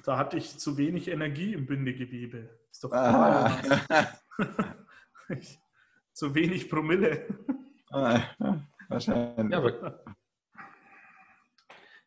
[0.03, 2.49] Da hatte ich zu wenig Energie im Bindegewebe.
[2.71, 3.51] Ist doch ah.
[6.13, 7.27] zu wenig Promille.
[7.91, 8.21] Ah,
[8.89, 9.51] wahrscheinlich.
[9.51, 10.03] Ja, aber,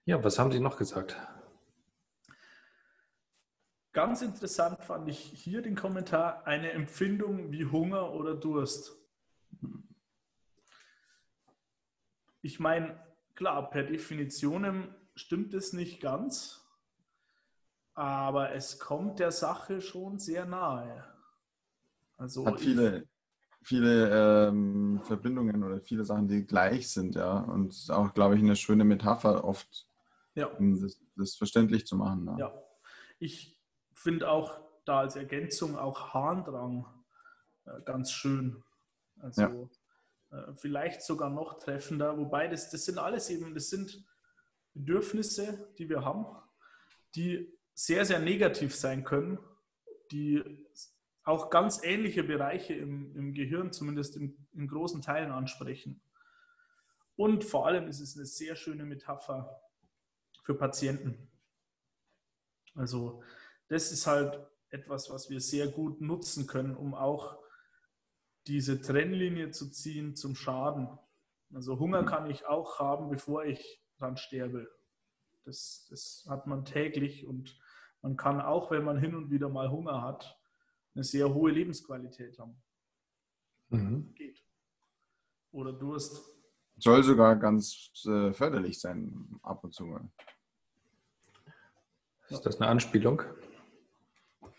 [0.05, 1.17] ja, was haben Sie noch gesagt?
[3.93, 8.97] Ganz interessant fand ich hier den Kommentar, eine Empfindung wie Hunger oder Durst.
[12.43, 13.01] Ich meine,
[13.35, 16.65] klar, per Definition stimmt es nicht ganz,
[17.95, 21.05] aber es kommt der Sache schon sehr nahe.
[22.17, 23.07] Also Hat viele,
[23.63, 27.39] viele ähm, Verbindungen oder viele Sachen, die gleich sind, ja.
[27.39, 29.87] Und auch, glaube ich, eine schöne Metapher oft,
[30.35, 30.47] ja.
[30.47, 32.27] um das, das verständlich zu machen.
[32.27, 32.63] Ja, ja.
[33.19, 33.59] ich
[33.93, 36.87] finde auch da als Ergänzung auch Harndrang
[37.67, 38.63] äh, ganz schön.
[39.19, 39.71] Also
[40.31, 40.39] ja.
[40.39, 44.05] äh, vielleicht sogar noch treffender, wobei das, das sind alles eben, das sind
[44.75, 46.27] Bedürfnisse, die wir haben,
[47.15, 49.39] die sehr, sehr negativ sein können,
[50.11, 50.43] die
[51.25, 56.03] auch ganz ähnliche Bereiche im, im Gehirn, zumindest in, in großen Teilen ansprechen.
[57.17, 59.63] Und vor allem ist es eine sehr schöne Metapher
[60.43, 61.31] für Patienten.
[62.75, 63.23] Also
[63.69, 67.39] das ist halt etwas, was wir sehr gut nutzen können, um auch
[68.47, 70.89] diese Trennlinie zu ziehen zum Schaden.
[71.53, 74.69] Also Hunger kann ich auch haben, bevor ich dran sterbe.
[75.45, 77.59] Das, das hat man täglich und
[78.03, 80.39] man kann auch, wenn man hin und wieder mal Hunger hat,
[80.95, 82.61] eine sehr hohe Lebensqualität haben.
[83.69, 84.15] Mhm.
[84.15, 84.43] Geht.
[85.53, 86.27] Oder Durst.
[86.77, 90.09] Soll sogar ganz äh, förderlich sein, ab und zu mal.
[92.29, 93.23] Ist das eine Anspielung?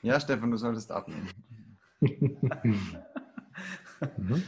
[0.02, 1.30] Ja, Stefan, du solltest abnehmen.
[4.18, 4.44] mhm.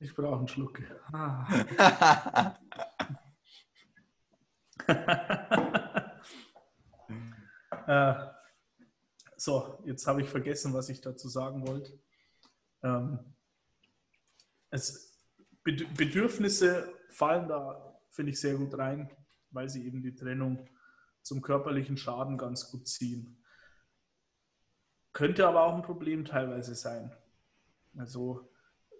[0.00, 0.80] Ich brauche einen Schluck.
[1.12, 2.54] Ah.
[7.86, 8.14] äh,
[9.36, 11.98] so, jetzt habe ich vergessen, was ich dazu sagen wollte.
[12.82, 13.18] Ähm,
[14.70, 15.18] es,
[15.62, 19.10] Bedürfnisse fallen da, finde ich, sehr gut rein,
[19.50, 20.66] weil sie eben die Trennung
[21.22, 23.42] zum körperlichen Schaden ganz gut ziehen.
[25.12, 27.12] Könnte aber auch ein Problem teilweise sein.
[27.96, 28.48] Also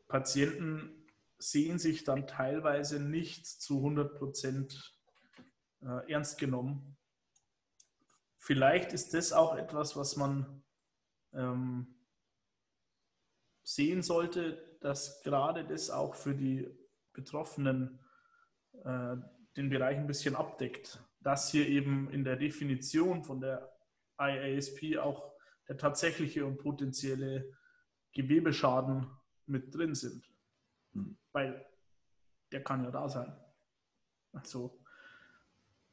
[0.08, 1.06] Patienten
[1.38, 4.97] sehen sich dann teilweise nicht zu 100 Prozent
[5.82, 6.96] äh, ernst genommen.
[8.38, 10.62] Vielleicht ist das auch etwas, was man
[11.32, 11.94] ähm,
[13.62, 16.68] sehen sollte, dass gerade das auch für die
[17.12, 17.98] Betroffenen
[18.84, 19.16] äh,
[19.56, 21.02] den Bereich ein bisschen abdeckt.
[21.20, 23.76] Dass hier eben in der Definition von der
[24.20, 25.32] IASP auch
[25.68, 27.52] der tatsächliche und potenzielle
[28.12, 29.10] Gewebeschaden
[29.46, 30.24] mit drin sind.
[30.92, 31.18] Hm.
[31.32, 31.66] Weil
[32.52, 33.36] der kann ja da sein.
[34.32, 34.80] Also,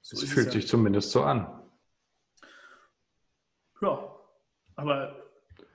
[0.06, 0.70] so es fühlt es sich ja.
[0.70, 1.48] zumindest so an.
[3.82, 4.16] Ja,
[4.76, 5.16] aber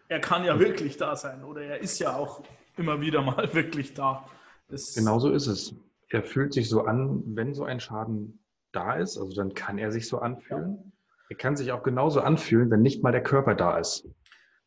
[0.08, 2.42] er kann ja wirklich da sein oder er ist ja auch
[2.76, 4.28] immer wieder mal wirklich da.
[4.68, 5.74] Das Genauso ist es.
[6.10, 8.40] Er fühlt sich so an, wenn so ein Schaden
[8.70, 10.76] da ist, also dann kann er sich so anfühlen.
[10.76, 10.92] Ja.
[11.30, 14.08] Er kann sich auch genauso anfühlen, wenn nicht mal der Körper da ist.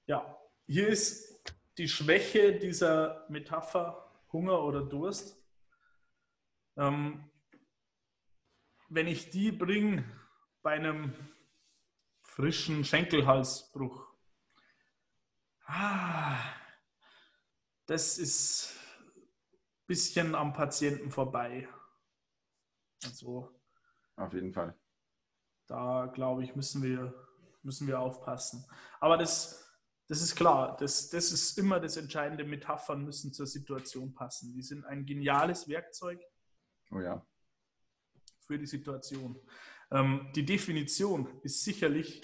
[0.07, 1.41] Ja, hier ist
[1.77, 5.41] die Schwäche dieser Metapher Hunger oder Durst.
[6.75, 7.23] Ähm,
[8.93, 10.03] wenn ich die bringe
[10.61, 11.13] bei einem
[12.21, 14.07] frischen Schenkelhalsbruch,
[15.65, 16.37] ah,
[17.87, 18.77] das ist
[19.15, 21.67] ein bisschen am Patienten vorbei.
[23.03, 23.49] Also,
[24.15, 24.77] Auf jeden Fall.
[25.67, 27.13] Da glaube ich, müssen wir,
[27.63, 28.65] müssen wir aufpassen.
[28.99, 29.75] Aber das,
[30.07, 32.43] das ist klar, das, das ist immer das Entscheidende.
[32.43, 34.53] Metaphern müssen zur Situation passen.
[34.53, 36.21] Die sind ein geniales Werkzeug.
[36.91, 37.25] Oh ja.
[38.45, 39.39] Für die Situation.
[39.91, 42.21] Ähm, die Definition ist sicherlich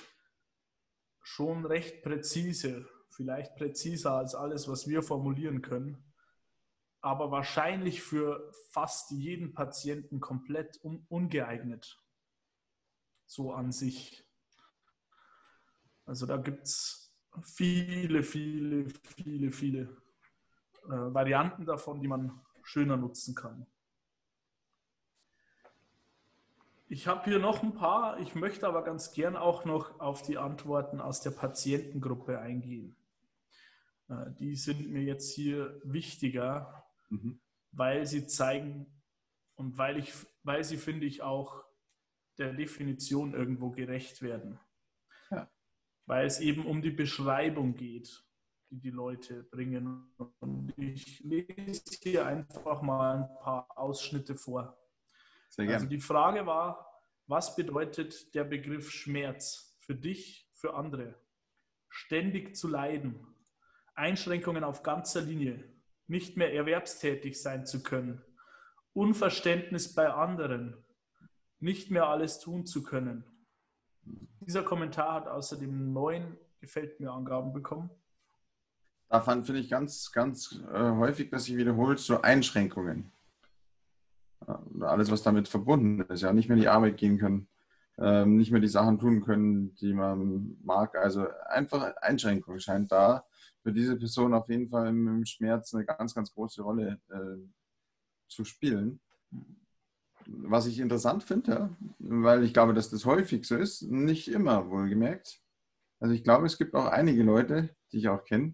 [1.22, 6.04] schon recht präzise, vielleicht präziser als alles, was wir formulieren können,
[7.02, 11.98] aber wahrscheinlich für fast jeden Patienten komplett un ungeeignet.
[13.26, 14.26] So an sich.
[16.06, 19.82] Also da gibt es viele, viele, viele, viele
[20.86, 23.68] äh, Varianten davon, die man schöner nutzen kann.
[26.90, 30.38] Ich habe hier noch ein paar, ich möchte aber ganz gern auch noch auf die
[30.38, 32.98] Antworten aus der Patientengruppe eingehen.
[34.10, 37.40] Äh, die sind mir jetzt hier wichtiger, mhm.
[37.72, 38.88] weil sie zeigen
[39.56, 41.64] und weil, ich, weil sie, finde ich, auch
[42.38, 44.60] der Definition irgendwo gerecht werden
[46.10, 48.26] weil es eben um die Beschreibung geht,
[48.72, 50.12] die die Leute bringen.
[50.40, 54.76] Und ich lese hier einfach mal ein paar Ausschnitte vor.
[55.50, 55.78] Sehr gerne.
[55.78, 61.16] Also die Frage war, was bedeutet der Begriff Schmerz für dich, für andere?
[61.90, 63.28] Ständig zu leiden,
[63.96, 65.64] Einschränkungen auf ganzer Linie,
[66.08, 68.22] nicht mehr erwerbstätig sein zu können,
[68.94, 70.84] Unverständnis bei anderen,
[71.60, 73.24] nicht mehr alles tun zu können,
[74.40, 77.90] dieser Kommentar hat außerdem neun Gefällt mir Angaben bekommen.
[79.08, 83.14] Da finde ich ganz, ganz äh, häufig, dass sich wiederholt, so Einschränkungen.
[84.82, 86.22] Alles, was damit verbunden ist.
[86.22, 87.48] Ja, nicht mehr in die Arbeit gehen können,
[87.98, 90.96] äh, nicht mehr die Sachen tun können, die man mag.
[90.96, 93.26] Also einfach Einschränkungen scheint da
[93.62, 97.38] für diese Person auf jeden Fall im Schmerz eine ganz, ganz große Rolle äh,
[98.28, 99.00] zu spielen
[100.30, 101.70] was ich interessant finde,
[102.00, 105.42] weil ich glaube, dass das häufig so ist, nicht immer wohlgemerkt.
[106.00, 108.54] Also ich glaube, es gibt auch einige Leute, die ich auch kenne,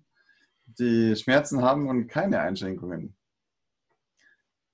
[0.66, 3.16] die Schmerzen haben und keine Einschränkungen.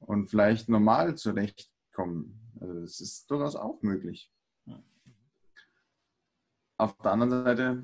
[0.01, 2.51] Und vielleicht normal zurechtkommen.
[2.59, 4.31] Also das ist durchaus auch möglich.
[6.77, 7.83] Auf der anderen Seite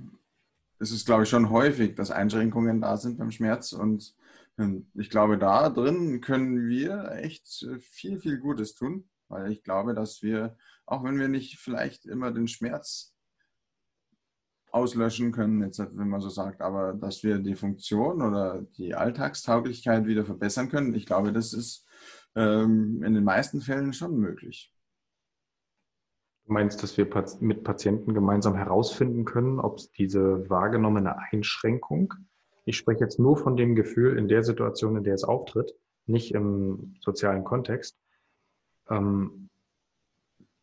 [0.79, 4.15] ist es, glaube ich, schon häufig, dass Einschränkungen da sind beim Schmerz und
[4.95, 10.23] ich glaube, da drin können wir echt viel, viel Gutes tun, weil ich glaube, dass
[10.23, 10.57] wir,
[10.87, 13.15] auch wenn wir nicht vielleicht immer den Schmerz
[14.77, 20.05] auslöschen können, jetzt, wenn man so sagt, aber dass wir die Funktion oder die Alltagstauglichkeit
[20.05, 21.85] wieder verbessern können, ich glaube, das ist
[22.35, 24.73] ähm, in den meisten Fällen schon möglich.
[26.45, 27.09] Du meinst, dass wir
[27.41, 32.13] mit Patienten gemeinsam herausfinden können, ob es diese wahrgenommene Einschränkung,
[32.67, 35.73] ich spreche jetzt nur von dem Gefühl in der Situation, in der es auftritt,
[36.05, 37.97] nicht im sozialen Kontext,
[38.89, 39.49] ähm,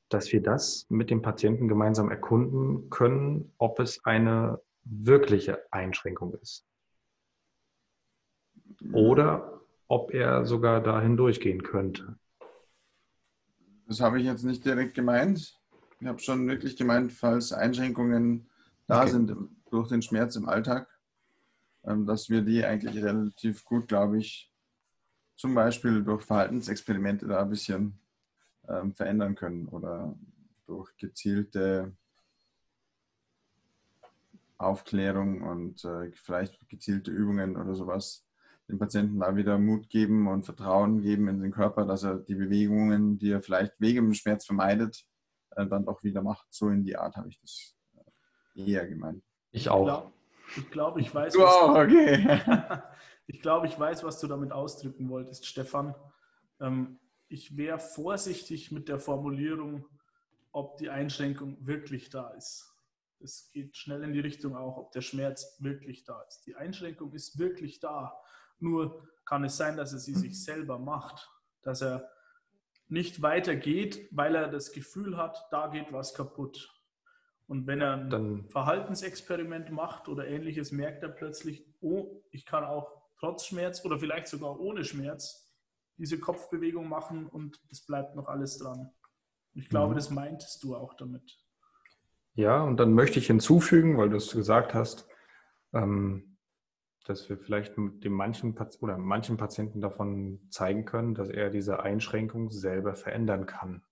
[0.09, 6.67] dass wir das mit dem Patienten gemeinsam erkunden können, ob es eine wirkliche Einschränkung ist.
[8.93, 12.19] Oder ob er sogar dahin durchgehen könnte.
[13.87, 15.59] Das habe ich jetzt nicht direkt gemeint.
[16.01, 18.49] Ich habe schon wirklich gemeint, falls Einschränkungen
[18.87, 19.11] da okay.
[19.11, 19.37] sind
[19.71, 20.89] durch den Schmerz im Alltag,
[21.85, 24.53] ähm, dass wir die eigentlich relativ gut, glaube ich,
[25.37, 27.99] zum Beispiel durch Verhaltensexperimente da ein bisschen
[28.69, 30.15] ähm, verändern können oder
[30.67, 31.93] durch gezielte
[34.57, 38.25] Aufklärung und äh, vielleicht gezielte Übungen oder sowas
[38.69, 42.35] dem Patienten da wieder Mut geben und Vertrauen geben in den Körper, dass er die
[42.35, 45.05] Bewegungen, die er vielleicht wegen dem Schmerz vermeidet,
[45.51, 46.47] äh, dann doch wieder macht.
[46.51, 47.77] So in die Art habe ich das
[48.57, 49.23] äh, eher gemeint.
[49.51, 49.81] Ich auch.
[49.81, 50.12] Ich glaube,
[50.57, 51.33] ich, glaub, ich weiß.
[51.35, 52.41] Du auch, okay.
[53.27, 55.95] ich glaube, ich weiß, was du damit ausdrücken wolltest, Stefan.
[56.61, 56.99] Ähm,
[57.35, 59.85] ich wäre vorsichtig mit der Formulierung,
[60.53, 62.72] ob die Einschränkung wirklich da ist.
[63.18, 66.47] Es geht schnell in die Richtung auch, ob der Schmerz wirklich da ist.
[66.47, 68.16] Die Einschränkung ist wirklich da.
[68.61, 71.28] Nur kann es sein, dass er sie sich selber macht,
[71.62, 72.09] dass er
[72.87, 76.70] nicht weitergeht, weil er das Gefühl hat, da geht was kaputt.
[77.49, 82.62] Und wenn er ein Dann, Verhaltensexperiment macht oder ähnliches, merkt er plötzlich, oh, ich kann
[82.62, 85.44] auch trotz Schmerz oder vielleicht sogar ohne Schmerz
[85.97, 88.91] diese Kopfbewegung machen und es bleibt noch alles dran.
[89.55, 89.97] Ich glaube, mhm.
[89.97, 91.39] das meintest du auch damit.
[92.35, 95.09] Ja, und dann möchte ich hinzufügen, weil du es gesagt hast,
[95.73, 96.37] ähm,
[97.05, 102.51] dass wir vielleicht dem manchen oder manchen Patienten davon zeigen können, dass er diese Einschränkung
[102.51, 103.85] selber verändern kann.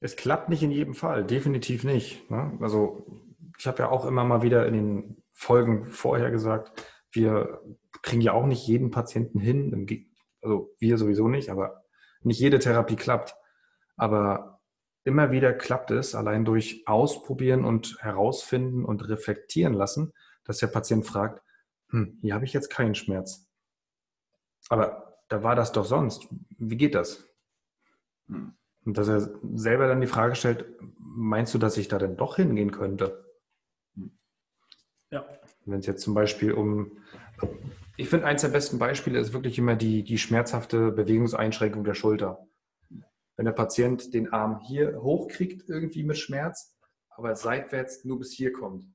[0.00, 2.30] Es klappt nicht in jedem Fall, definitiv nicht.
[2.30, 2.56] Ne?
[2.60, 3.06] Also
[3.58, 6.84] ich habe ja auch immer mal wieder in den Folgen vorher gesagt,
[7.14, 7.60] wir
[8.02, 9.86] kriegen ja auch nicht jeden Patienten hin,
[10.42, 11.84] also wir sowieso nicht, aber
[12.22, 13.34] nicht jede Therapie klappt.
[13.96, 14.60] Aber
[15.04, 20.12] immer wieder klappt es allein durch Ausprobieren und herausfinden und reflektieren lassen,
[20.44, 21.42] dass der Patient fragt,
[21.90, 23.48] hm, hier habe ich jetzt keinen Schmerz.
[24.68, 26.26] Aber da war das doch sonst.
[26.58, 27.28] Wie geht das?
[28.26, 28.54] Hm.
[28.84, 30.66] Und dass er selber dann die Frage stellt,
[30.98, 33.24] meinst du, dass ich da denn doch hingehen könnte?
[33.94, 34.18] Hm.
[35.10, 35.26] Ja.
[35.66, 36.98] Wenn es jetzt zum Beispiel um,
[37.96, 42.46] ich finde, eins der besten Beispiele ist wirklich immer die, die schmerzhafte Bewegungseinschränkung der Schulter.
[43.36, 46.76] Wenn der Patient den Arm hier hochkriegt, irgendwie mit Schmerz,
[47.10, 48.86] aber seitwärts nur bis hier kommt.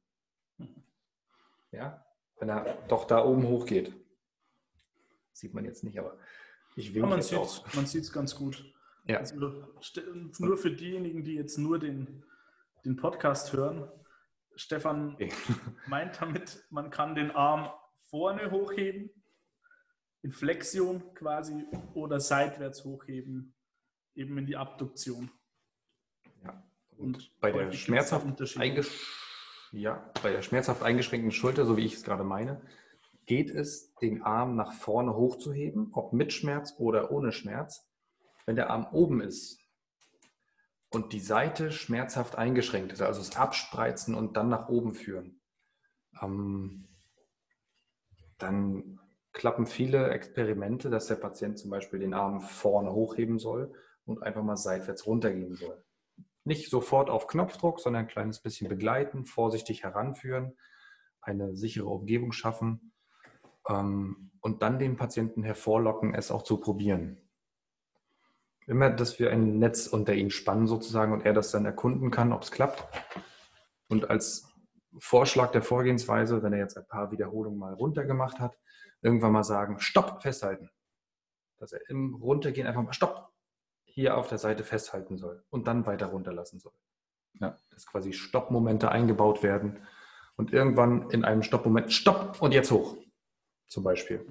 [1.71, 2.05] Ja,
[2.39, 3.93] wenn er doch da oben hochgeht.
[5.33, 6.17] Sieht man jetzt nicht, aber
[6.75, 8.73] ich will ja, man sieht es ganz gut.
[9.05, 9.17] Ja.
[9.17, 9.35] Also,
[10.39, 12.23] nur für diejenigen, die jetzt nur den,
[12.85, 13.89] den Podcast hören,
[14.59, 15.31] Stefan okay.
[15.87, 17.69] meint damit, man kann den Arm
[18.09, 19.09] vorne hochheben,
[20.21, 23.55] in Flexion quasi, oder seitwärts hochheben,
[24.15, 25.31] eben in die Abduktion.
[26.43, 26.61] Ja.
[26.97, 28.25] Und, Und bei der schmerzhaft
[29.71, 32.61] ja, bei der schmerzhaft eingeschränkten Schulter, so wie ich es gerade meine,
[33.27, 37.87] geht es, den Arm nach vorne hochzuheben, ob mit Schmerz oder ohne Schmerz.
[38.45, 39.58] Wenn der Arm oben ist
[40.89, 45.41] und die Seite schmerzhaft eingeschränkt ist, also das Abspreizen und dann nach oben führen,
[46.21, 46.87] ähm,
[48.37, 48.99] dann
[49.33, 53.73] klappen viele Experimente, dass der Patient zum Beispiel den Arm vorne hochheben soll
[54.05, 55.83] und einfach mal seitwärts runtergehen soll.
[56.43, 60.57] Nicht sofort auf Knopfdruck, sondern ein kleines bisschen begleiten, vorsichtig heranführen,
[61.21, 62.93] eine sichere Umgebung schaffen
[63.67, 67.28] ähm, und dann den Patienten hervorlocken, es auch zu probieren.
[68.69, 72.31] Immer, dass wir ein Netz unter ihn spannen sozusagen und er das dann erkunden kann,
[72.31, 72.87] ob es klappt.
[73.87, 74.47] Und als
[74.99, 78.59] Vorschlag der Vorgehensweise, wenn er jetzt ein paar Wiederholungen mal runtergemacht hat,
[79.01, 80.69] irgendwann mal sagen, Stopp, festhalten.
[81.57, 83.33] Dass er im Runtergehen einfach mal Stopp,
[83.85, 86.73] hier auf der Seite festhalten soll und dann weiter runterlassen soll.
[87.39, 87.57] Ja.
[87.71, 89.79] Dass quasi Stoppmomente eingebaut werden
[90.35, 92.97] und irgendwann in einem Stoppmoment Stopp und jetzt hoch,
[93.67, 94.27] zum Beispiel.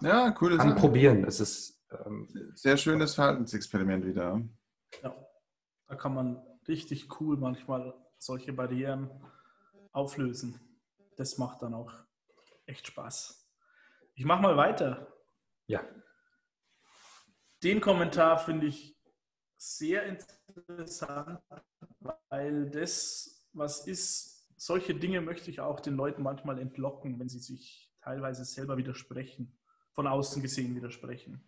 [0.00, 0.56] Ja, cool.
[0.56, 1.22] Kann probieren.
[1.24, 1.77] Es ist
[2.54, 4.42] sehr schönes Verhaltensexperiment wieder.
[5.02, 5.14] Ja,
[5.86, 9.10] da kann man richtig cool manchmal solche Barrieren
[9.92, 10.60] auflösen.
[11.16, 11.92] Das macht dann auch
[12.66, 13.48] echt Spaß.
[14.14, 15.12] Ich mache mal weiter.
[15.66, 15.84] Ja.
[17.62, 18.96] Den Kommentar finde ich
[19.56, 21.40] sehr interessant,
[22.28, 27.40] weil das, was ist, solche Dinge möchte ich auch den Leuten manchmal entlocken, wenn sie
[27.40, 29.58] sich teilweise selber widersprechen,
[29.92, 31.44] von außen gesehen widersprechen.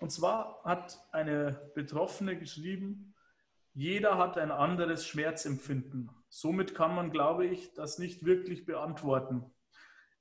[0.00, 3.14] Und zwar hat eine Betroffene geschrieben,
[3.74, 6.10] jeder hat ein anderes Schmerzempfinden.
[6.28, 9.44] Somit kann man, glaube ich, das nicht wirklich beantworten.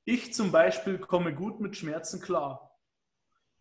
[0.04, 2.78] Ich zum Beispiel komme gut mit Schmerzen klar.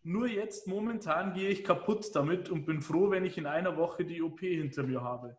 [0.03, 4.05] Nur jetzt momentan gehe ich kaputt damit und bin froh, wenn ich in einer Woche
[4.05, 5.37] die OP hinter mir habe.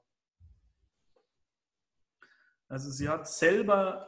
[2.69, 4.07] Also sie hat selber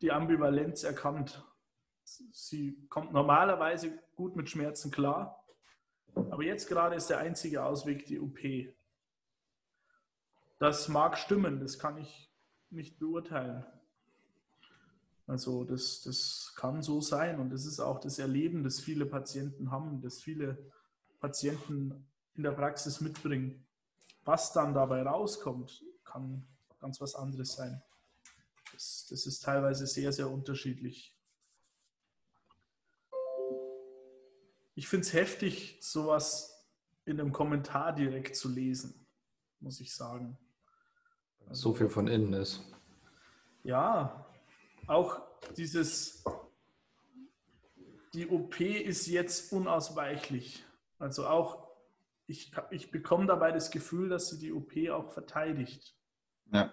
[0.00, 1.44] die Ambivalenz erkannt.
[2.32, 5.44] Sie kommt normalerweise gut mit Schmerzen klar,
[6.14, 8.38] aber jetzt gerade ist der einzige Ausweg die OP.
[10.58, 12.32] Das mag stimmen, das kann ich
[12.70, 13.64] nicht beurteilen.
[15.26, 19.70] Also das, das kann so sein und das ist auch das Erleben, das viele Patienten
[19.70, 20.72] haben, das viele
[21.20, 23.66] Patienten in der Praxis mitbringen.
[24.24, 26.46] Was dann dabei rauskommt, kann
[26.80, 27.82] ganz was anderes sein.
[28.72, 31.17] Das, das ist teilweise sehr, sehr unterschiedlich.
[34.78, 36.64] Ich finde es heftig, sowas
[37.04, 39.04] in einem Kommentar direkt zu lesen,
[39.58, 40.38] muss ich sagen.
[41.48, 42.62] Also, so viel von innen ist.
[43.64, 44.24] Ja,
[44.86, 45.20] auch
[45.56, 46.22] dieses,
[48.14, 50.64] die OP ist jetzt unausweichlich.
[51.00, 51.66] Also auch,
[52.28, 55.96] ich, ich bekomme dabei das Gefühl, dass sie die OP auch verteidigt.
[56.52, 56.72] Ja.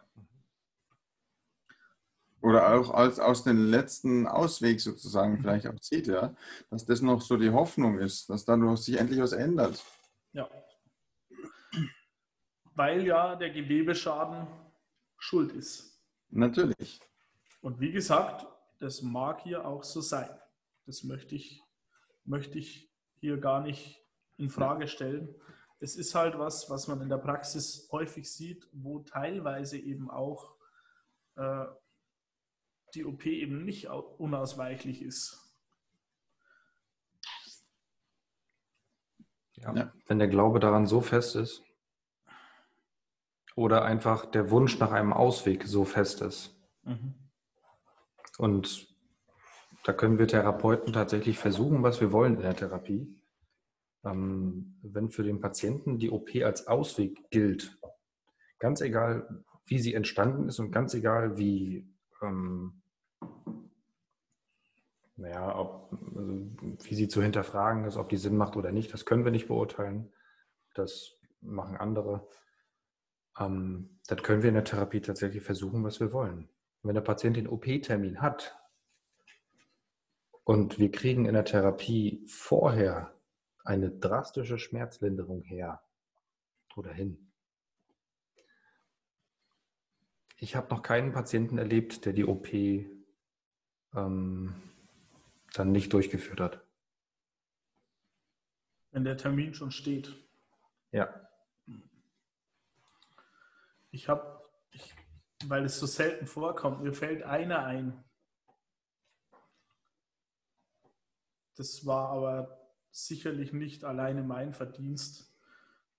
[2.45, 5.39] Oder auch als aus dem letzten Ausweg sozusagen mhm.
[5.39, 6.35] vielleicht auch zieht, ja.
[6.69, 9.83] Dass das noch so die Hoffnung ist, dass dadurch sich endlich was ändert.
[10.31, 10.47] Ja.
[12.75, 14.45] Weil ja der Gewebeschaden
[15.17, 15.99] schuld ist.
[16.29, 16.99] Natürlich.
[17.61, 18.45] Und wie gesagt,
[18.77, 20.29] das mag hier auch so sein.
[20.85, 21.63] Das möchte ich,
[22.25, 24.05] möchte ich hier gar nicht
[24.37, 25.33] in Frage stellen.
[25.79, 30.53] Es ist halt was, was man in der Praxis häufig sieht, wo teilweise eben auch
[31.37, 31.65] äh,
[32.93, 35.41] die OP eben nicht unausweichlich ist.
[39.53, 39.93] Ja, ja.
[40.05, 41.63] Wenn der Glaube daran so fest ist
[43.55, 47.15] oder einfach der Wunsch nach einem Ausweg so fest ist, mhm.
[48.37, 48.87] Und
[49.83, 53.07] da können wir Therapeuten tatsächlich versuchen, was wir wollen in der Therapie.
[54.03, 57.77] Ähm, wenn für den Patienten die OP als Ausweg gilt,
[58.59, 61.87] ganz egal, wie sie entstanden ist und ganz egal, wie,
[62.27, 62.81] ähm,
[65.15, 66.33] naja, ob, also
[66.83, 69.47] wie sie zu hinterfragen ist, ob die Sinn macht oder nicht, das können wir nicht
[69.47, 70.11] beurteilen.
[70.73, 72.27] Das machen andere.
[73.39, 76.49] Ähm, das können wir in der Therapie tatsächlich versuchen, was wir wollen
[76.85, 78.57] wenn der Patient den OP-Termin hat
[80.43, 83.13] und wir kriegen in der Therapie vorher
[83.63, 85.81] eine drastische Schmerzlinderung her
[86.75, 87.24] oder hin.
[90.45, 94.53] Ich habe noch keinen Patienten erlebt, der die OP ähm,
[95.55, 96.63] dann nicht durchgeführt hat.
[98.91, 100.15] Wenn der Termin schon steht.
[100.91, 101.09] Ja.
[103.89, 104.47] Ich habe
[105.47, 106.83] weil es so selten vorkommt.
[106.83, 108.03] Mir fällt einer ein.
[111.55, 115.35] Das war aber sicherlich nicht alleine mein Verdienst.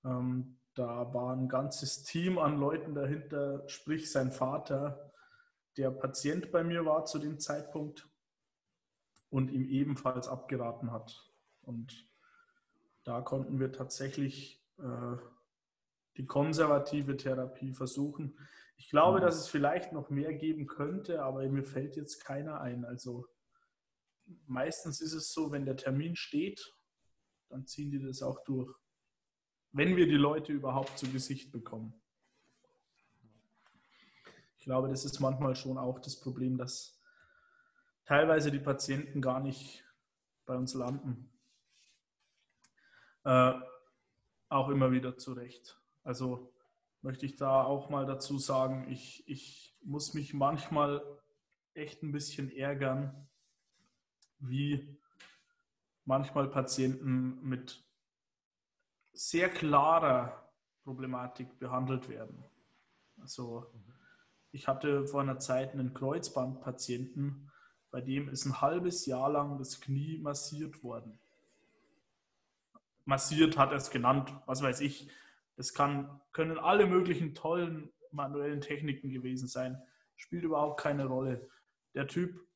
[0.04, 5.10] Ähm, da war ein ganzes Team an Leuten dahinter, sprich sein Vater,
[5.78, 8.08] der Patient bei mir war zu dem Zeitpunkt
[9.30, 11.32] und ihm ebenfalls abgeraten hat.
[11.62, 12.08] Und
[13.04, 15.16] da konnten wir tatsächlich äh,
[16.18, 18.38] die konservative Therapie versuchen.
[18.76, 19.22] Ich glaube, mhm.
[19.22, 22.84] dass es vielleicht noch mehr geben könnte, aber mir fällt jetzt keiner ein.
[22.84, 23.26] Also
[24.46, 26.74] meistens ist es so, wenn der Termin steht,
[27.48, 28.74] dann ziehen die das auch durch.
[29.72, 31.92] Wenn wir die Leute überhaupt zu Gesicht bekommen.
[34.58, 37.00] Ich glaube, das ist manchmal schon auch das Problem, dass
[38.04, 39.84] teilweise die Patienten gar nicht
[40.44, 41.30] bei uns landen.
[43.24, 43.54] Äh,
[44.48, 45.78] auch immer wieder zurecht.
[46.04, 46.52] Also
[47.02, 51.02] möchte ich da auch mal dazu sagen, ich, ich muss mich manchmal
[51.74, 53.28] echt ein bisschen ärgern,
[54.38, 54.96] wie
[56.04, 57.85] manchmal Patienten mit
[59.16, 60.50] sehr klarer
[60.84, 62.44] Problematik behandelt werden.
[63.20, 63.66] Also
[64.52, 67.50] ich hatte vor einer Zeit einen Kreuzbandpatienten,
[67.90, 71.18] bei dem ist ein halbes Jahr lang das Knie massiert worden.
[73.04, 75.10] Massiert hat er es genannt, was weiß ich,
[75.56, 79.80] das kann, können alle möglichen tollen manuellen Techniken gewesen sein.
[80.16, 81.48] Spielt überhaupt keine Rolle.
[81.94, 82.46] Der Typ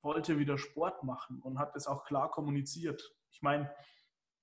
[0.00, 3.14] wollte wieder Sport machen und hat es auch klar kommuniziert.
[3.30, 3.70] Ich meine,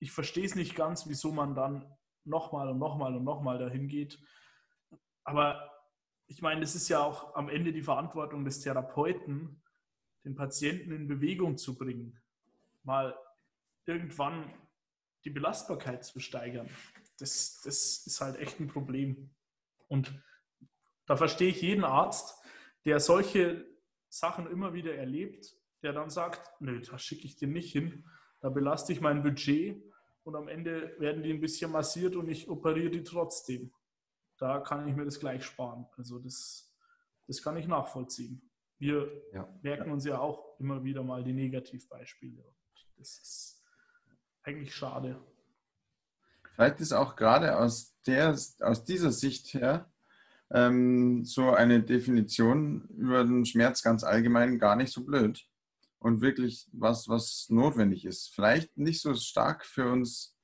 [0.04, 1.90] ich verstehe es nicht ganz, wieso man dann
[2.26, 4.20] nochmal und nochmal und nochmal dahin geht.
[5.24, 5.72] Aber
[6.28, 9.64] ich meine, das ist ja auch am Ende die Verantwortung des Therapeuten,
[10.26, 12.22] den Patienten in Bewegung zu bringen.
[12.84, 13.18] Mal
[13.86, 14.54] irgendwann
[15.24, 16.70] die Belastbarkeit zu steigern.
[17.20, 19.30] Das, das ist halt echt ein Problem.
[19.88, 20.14] Und
[21.06, 22.44] da verstehe ich jeden Arzt,
[22.84, 23.66] der solche
[24.10, 28.06] Sachen immer wieder erlebt, der dann sagt, nö, da schicke ich den nicht hin,
[28.42, 29.82] da belaste ich mein Budget
[30.24, 33.72] und am Ende werden die ein bisschen massiert und ich operiere die trotzdem.
[34.38, 35.86] Da kann ich mir das gleich sparen.
[35.98, 36.74] Also das,
[37.28, 38.50] das kann ich nachvollziehen.
[38.80, 39.48] Wir ja.
[39.62, 42.44] merken uns ja auch immer wieder mal die Negativbeispiele.
[42.98, 43.64] Das ist
[44.44, 45.22] eigentlich schade.
[46.56, 49.92] Vielleicht ist auch gerade aus, der, aus dieser Sicht her
[50.52, 55.48] ähm, so eine Definition über den Schmerz ganz allgemein gar nicht so blöd
[56.04, 58.28] und wirklich was, was notwendig ist.
[58.36, 60.36] Vielleicht nicht so stark für uns,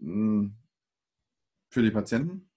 [0.00, 0.56] hm,
[1.68, 2.50] für die Patienten,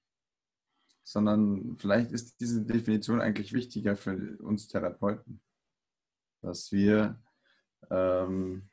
[1.04, 5.42] sondern vielleicht ist diese Definition eigentlich wichtiger für uns Therapeuten,
[6.42, 7.20] dass wir
[7.92, 8.70] ähm,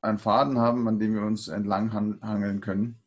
[0.00, 3.00] einen Faden haben, an dem wir uns entlang hangeln können.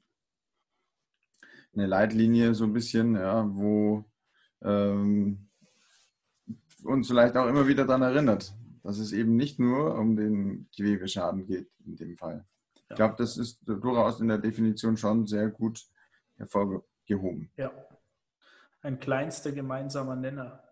[1.73, 4.05] Eine Leitlinie so ein bisschen, ja, wo
[4.61, 5.49] ähm,
[6.83, 8.56] uns vielleicht auch immer wieder daran erinnert,
[8.87, 12.45] dass es eben nicht nur um den Gewebeschaden geht in dem Fall.
[12.89, 15.85] Ich glaube, das ist durchaus in der Definition schon sehr gut
[16.37, 17.51] hervorgehoben.
[17.57, 17.73] Ja,
[18.79, 20.63] ein kleinster gemeinsamer Nenner.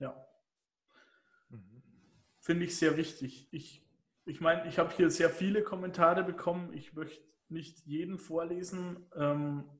[0.00, 0.26] Ja.
[2.40, 3.46] Finde ich sehr wichtig.
[3.52, 3.86] Ich,
[4.24, 6.72] ich meine, ich habe hier sehr viele Kommentare bekommen.
[6.72, 9.08] Ich möchte nicht jeden vorlesen.
[9.14, 9.70] Ähm,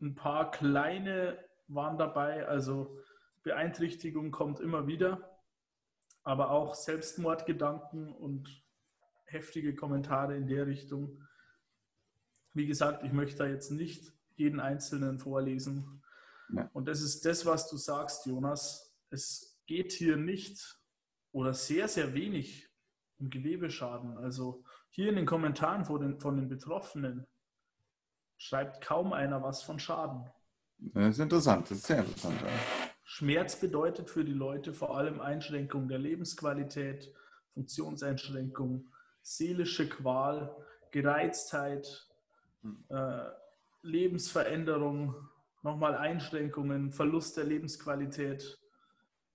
[0.00, 1.38] ein paar kleine
[1.68, 2.48] waren dabei.
[2.48, 2.98] Also
[3.44, 5.35] Beeinträchtigung kommt immer wieder,
[6.26, 8.50] aber auch Selbstmordgedanken und
[9.26, 11.22] heftige Kommentare in der Richtung.
[12.52, 16.02] Wie gesagt, ich möchte da jetzt nicht jeden einzelnen vorlesen.
[16.52, 16.68] Ja.
[16.72, 18.92] Und das ist das, was du sagst, Jonas.
[19.10, 20.80] Es geht hier nicht
[21.30, 22.68] oder sehr, sehr wenig
[23.18, 24.18] um Gewebeschaden.
[24.18, 27.24] Also hier in den Kommentaren von den, von den Betroffenen
[28.36, 30.28] schreibt kaum einer was von Schaden.
[30.78, 32.40] Das ist interessant, das ist sehr interessant.
[32.40, 32.95] Ja.
[33.08, 37.14] Schmerz bedeutet für die Leute vor allem Einschränkung der Lebensqualität,
[37.54, 38.92] Funktionseinschränkung,
[39.22, 40.56] seelische Qual,
[40.90, 42.08] Gereiztheit,
[42.88, 43.26] äh,
[43.82, 45.14] Lebensveränderung,
[45.62, 48.58] nochmal Einschränkungen, Verlust der Lebensqualität.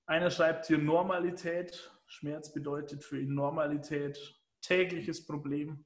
[0.05, 1.91] Einer schreibt hier Normalität.
[2.07, 5.85] Schmerz bedeutet für ihn Normalität, tägliches Problem.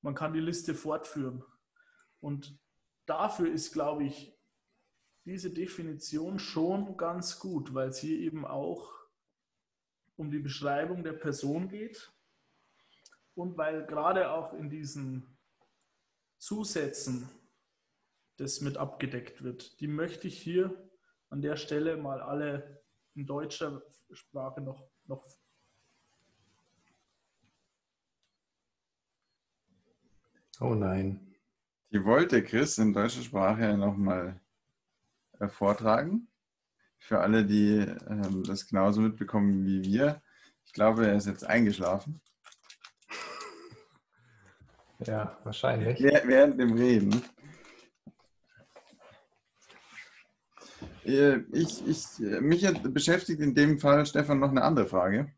[0.00, 1.42] Man kann die Liste fortführen.
[2.20, 2.56] Und
[3.06, 4.32] dafür ist, glaube ich,
[5.30, 8.92] diese Definition schon ganz gut, weil es hier eben auch
[10.16, 12.12] um die Beschreibung der Person geht
[13.34, 15.38] und weil gerade auch in diesen
[16.38, 17.30] Zusätzen
[18.38, 19.78] das mit abgedeckt wird.
[19.80, 20.90] Die möchte ich hier
[21.28, 22.82] an der Stelle mal alle
[23.14, 25.24] in deutscher Sprache noch, noch
[30.58, 31.34] Oh nein.
[31.92, 34.49] Die wollte Chris in deutscher Sprache nochmal äh,
[35.48, 36.28] vortragen.
[36.98, 40.22] Für alle, die ähm, das genauso mitbekommen wie wir.
[40.64, 42.20] Ich glaube, er ist jetzt eingeschlafen.
[45.06, 46.00] Ja, wahrscheinlich.
[46.00, 47.22] Während dem Reden.
[51.04, 55.32] Äh, ich, ich, mich beschäftigt in dem Fall, Stefan, noch eine andere Frage,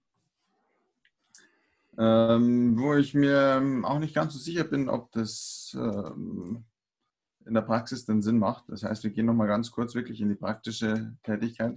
[1.96, 6.64] ähm, wo ich mir ähm, auch nicht ganz so sicher bin, ob das ähm,
[7.46, 8.64] in der Praxis den Sinn macht.
[8.68, 11.76] Das heißt, wir gehen noch mal ganz kurz wirklich in die praktische Tätigkeit.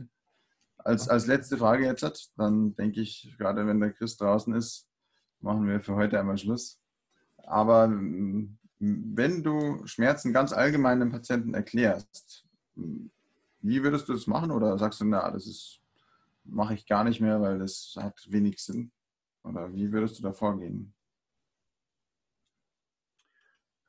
[0.78, 4.88] Als, als letzte Frage jetzt, dann denke ich, gerade wenn der Chris draußen ist,
[5.39, 6.80] machen wir für heute einmal Schluss.
[7.38, 12.45] Aber wenn du Schmerzen ganz allgemein dem Patienten erklärst,
[12.76, 15.82] wie würdest du das machen oder sagst du, na, das ist,
[16.43, 18.91] mache ich gar nicht mehr, weil das hat wenig Sinn?
[19.43, 20.93] Oder wie würdest du da vorgehen?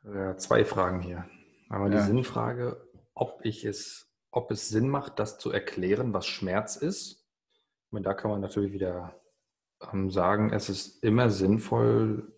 [0.05, 1.29] Ja, zwei Fragen hier.
[1.69, 2.01] Einmal ja.
[2.01, 7.27] die Sinnfrage, ob ich es, ob es Sinn macht, das zu erklären, was Schmerz ist.
[7.91, 9.21] Und da kann man natürlich wieder
[9.93, 12.33] ähm, sagen, es ist immer sinnvoll,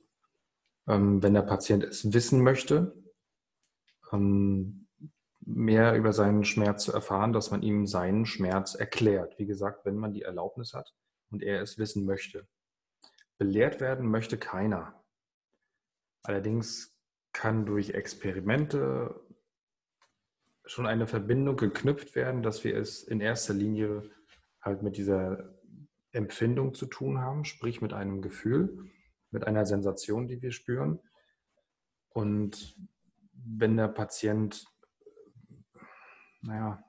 [0.87, 3.03] ähm, wenn der Patient es wissen möchte.
[4.12, 4.89] Ähm,
[5.41, 9.39] mehr über seinen Schmerz zu erfahren, dass man ihm seinen Schmerz erklärt.
[9.39, 10.95] Wie gesagt, wenn man die Erlaubnis hat
[11.31, 12.47] und er es wissen möchte.
[13.39, 15.03] Belehrt werden möchte keiner.
[16.22, 16.97] Allerdings
[17.33, 19.20] kann durch Experimente
[20.64, 24.11] schon eine Verbindung geknüpft werden, dass wir es in erster Linie
[24.61, 25.55] halt mit dieser
[26.12, 28.91] Empfindung zu tun haben, sprich mit einem Gefühl,
[29.31, 31.01] mit einer Sensation, die wir spüren.
[32.11, 32.76] Und
[33.33, 34.66] wenn der Patient
[36.41, 36.83] naja,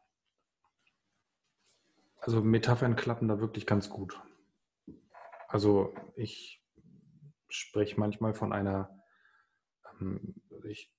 [2.19, 4.21] also Metaphern klappen da wirklich ganz gut.
[5.47, 6.63] Also ich
[7.47, 8.98] spreche manchmal von einer
[10.63, 10.91] Ich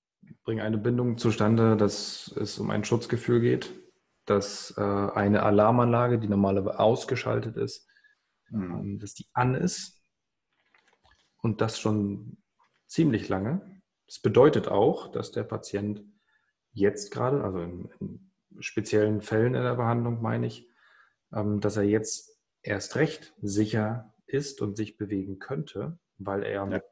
[0.45, 3.73] bringe eine Bindung zustande, dass es um ein Schutzgefühl geht,
[4.27, 7.89] dass äh, eine Alarmanlage, die normalerweise ausgeschaltet ist,
[8.51, 8.99] mhm.
[8.99, 10.03] dass die an ist
[11.43, 12.39] und das schon
[12.87, 13.83] ziemlich lange.
[14.07, 16.05] Das bedeutet auch, dass der Patient
[16.73, 18.31] jetzt gerade, also in, in
[18.61, 20.69] speziellen Fällen in der Behandlung meine ich,
[21.33, 26.67] ähm, dass er jetzt erst recht sicher ist und sich bewegen könnte, weil er ja.
[26.67, 26.85] mit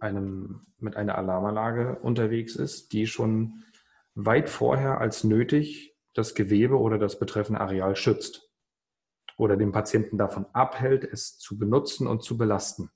[0.00, 3.64] einem, mit einer Alarmanlage unterwegs ist, die schon
[4.14, 8.50] weit vorher als nötig das Gewebe oder das betreffende Areal schützt
[9.36, 12.90] oder den Patienten davon abhält, es zu benutzen und zu belasten.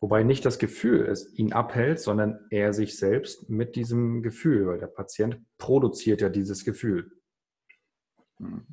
[0.00, 4.78] Wobei nicht das Gefühl es ihn abhält, sondern er sich selbst mit diesem Gefühl, weil
[4.78, 7.12] der Patient produziert ja dieses Gefühl.
[8.38, 8.66] Hm.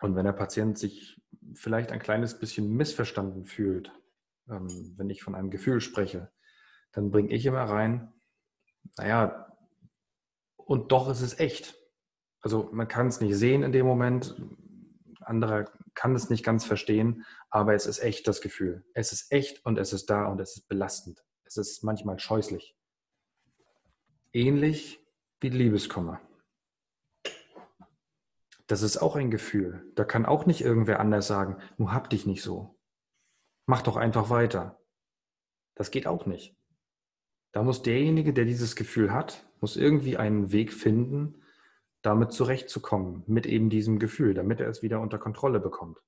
[0.00, 1.20] Und wenn der Patient sich
[1.54, 3.92] vielleicht ein kleines bisschen missverstanden fühlt,
[4.52, 6.30] ähm, wenn ich von einem Gefühl spreche,
[6.92, 8.12] dann bringe ich immer rein,
[8.96, 9.48] naja,
[10.56, 11.76] und doch ist es echt.
[12.40, 14.36] Also man kann es nicht sehen in dem Moment,
[15.20, 18.84] anderer kann es nicht ganz verstehen, aber es ist echt das Gefühl.
[18.94, 21.24] Es ist echt und es ist da und es ist belastend.
[21.44, 22.76] Es ist manchmal scheußlich.
[24.32, 25.00] Ähnlich
[25.40, 26.20] wie Liebeskummer.
[28.66, 29.92] Das ist auch ein Gefühl.
[29.94, 32.78] Da kann auch nicht irgendwer anders sagen, du hab dich nicht so.
[33.66, 34.80] Mach doch einfach weiter.
[35.74, 36.56] Das geht auch nicht.
[37.52, 41.42] Da muss derjenige, der dieses Gefühl hat, muss irgendwie einen Weg finden,
[42.02, 45.98] damit zurechtzukommen, mit eben diesem Gefühl, damit er es wieder unter Kontrolle bekommt.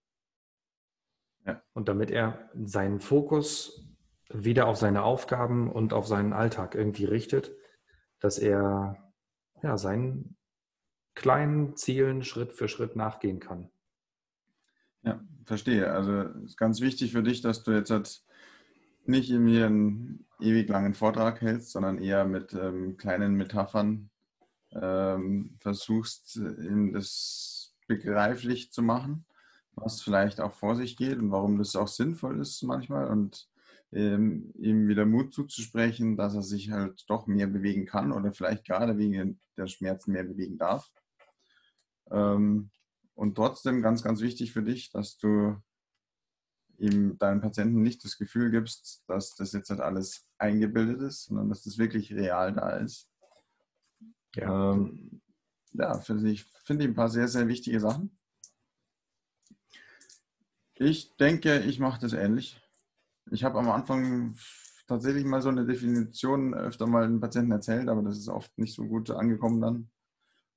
[1.47, 1.63] Ja.
[1.73, 3.87] Und damit er seinen Fokus
[4.29, 7.55] wieder auf seine Aufgaben und auf seinen Alltag irgendwie richtet,
[8.19, 9.13] dass er
[9.63, 10.37] ja, seinen
[11.15, 13.71] kleinen Zielen Schritt für Schritt nachgehen kann.
[15.45, 15.93] Verstehe.
[15.93, 18.23] Also es ist ganz wichtig für dich, dass du jetzt halt
[19.07, 24.11] nicht mir einen ewig langen Vortrag hältst, sondern eher mit ähm, kleinen Metaphern
[24.73, 29.27] ähm, versuchst, ihm das begreiflich zu machen,
[29.75, 33.49] was vielleicht auch vor sich geht und warum das auch sinnvoll ist manchmal und
[33.93, 38.65] ähm, ihm wieder Mut zuzusprechen, dass er sich halt doch mehr bewegen kann oder vielleicht
[38.65, 40.91] gerade wegen der Schmerzen mehr bewegen darf.
[42.11, 42.71] Ähm,
[43.15, 45.57] und trotzdem ganz, ganz wichtig für dich, dass du
[46.79, 51.49] ihm deinen Patienten nicht das Gefühl gibst, dass das jetzt halt alles eingebildet ist, sondern
[51.49, 53.09] dass das wirklich real da ist.
[54.35, 55.23] Ja, ähm,
[55.73, 58.19] ja finde ich, finde ich ein paar sehr, sehr wichtige Sachen.
[60.77, 62.61] Ich denke, ich mache das ähnlich.
[63.31, 64.37] Ich habe am Anfang
[64.89, 68.75] tatsächlich mal so eine Definition öfter mal den Patienten erzählt, aber das ist oft nicht
[68.75, 69.91] so gut angekommen dann.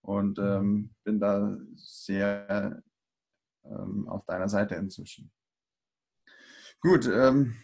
[0.01, 0.43] Und mhm.
[0.43, 2.81] ähm, bin da sehr
[3.65, 5.31] ähm, auf deiner Seite inzwischen.
[6.79, 7.55] Gut, ähm,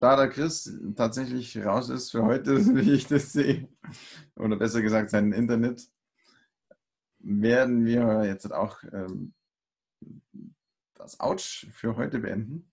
[0.00, 3.68] da der Chris tatsächlich raus ist für heute, wie ich das sehe,
[4.36, 5.90] oder besser gesagt sein Internet,
[7.18, 9.34] werden wir jetzt auch ähm,
[10.94, 12.70] das Ouch für heute beenden,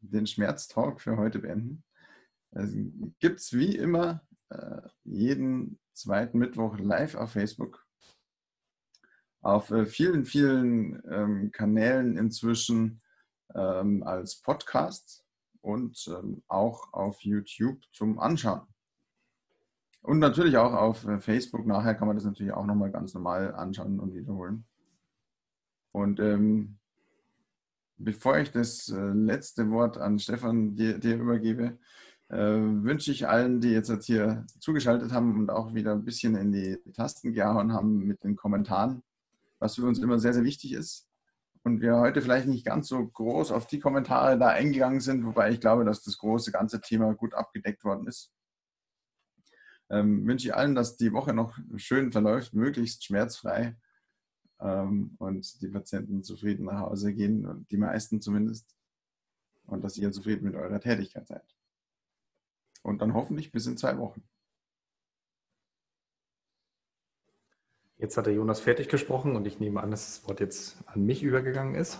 [0.00, 1.82] den Schmerztalk für heute beenden.
[2.52, 2.76] Also,
[3.18, 7.86] Gibt es wie immer äh, jeden zweiten Mittwoch live auf Facebook.
[9.42, 13.00] Auf äh, vielen, vielen ähm, Kanälen inzwischen
[13.54, 15.24] ähm, als Podcast
[15.60, 18.66] und ähm, auch auf YouTube zum Anschauen.
[20.02, 21.66] Und natürlich auch auf äh, Facebook.
[21.66, 24.64] Nachher kann man das natürlich auch nochmal ganz normal anschauen und wiederholen.
[25.92, 26.78] Und ähm,
[27.98, 31.78] bevor ich das äh, letzte Wort an Stefan dir, dir übergebe,
[32.30, 36.52] äh, wünsche ich allen, die jetzt hier zugeschaltet haben und auch wieder ein bisschen in
[36.52, 39.02] die Tasten gehauen haben mit den Kommentaren,
[39.58, 41.08] was für uns immer sehr, sehr wichtig ist.
[41.62, 45.50] Und wir heute vielleicht nicht ganz so groß auf die Kommentare da eingegangen sind, wobei
[45.50, 48.32] ich glaube, dass das große ganze Thema gut abgedeckt worden ist.
[49.90, 53.76] Ähm, wünsche ich allen, dass die Woche noch schön verläuft, möglichst schmerzfrei
[54.60, 58.76] ähm, und die Patienten zufrieden nach Hause gehen, die meisten zumindest,
[59.66, 61.44] und dass ihr zufrieden mit eurer Tätigkeit seid.
[62.82, 64.22] Und dann hoffentlich bis in zwei Wochen.
[67.96, 71.04] Jetzt hat der Jonas fertig gesprochen und ich nehme an, dass das Wort jetzt an
[71.04, 71.98] mich übergegangen ist.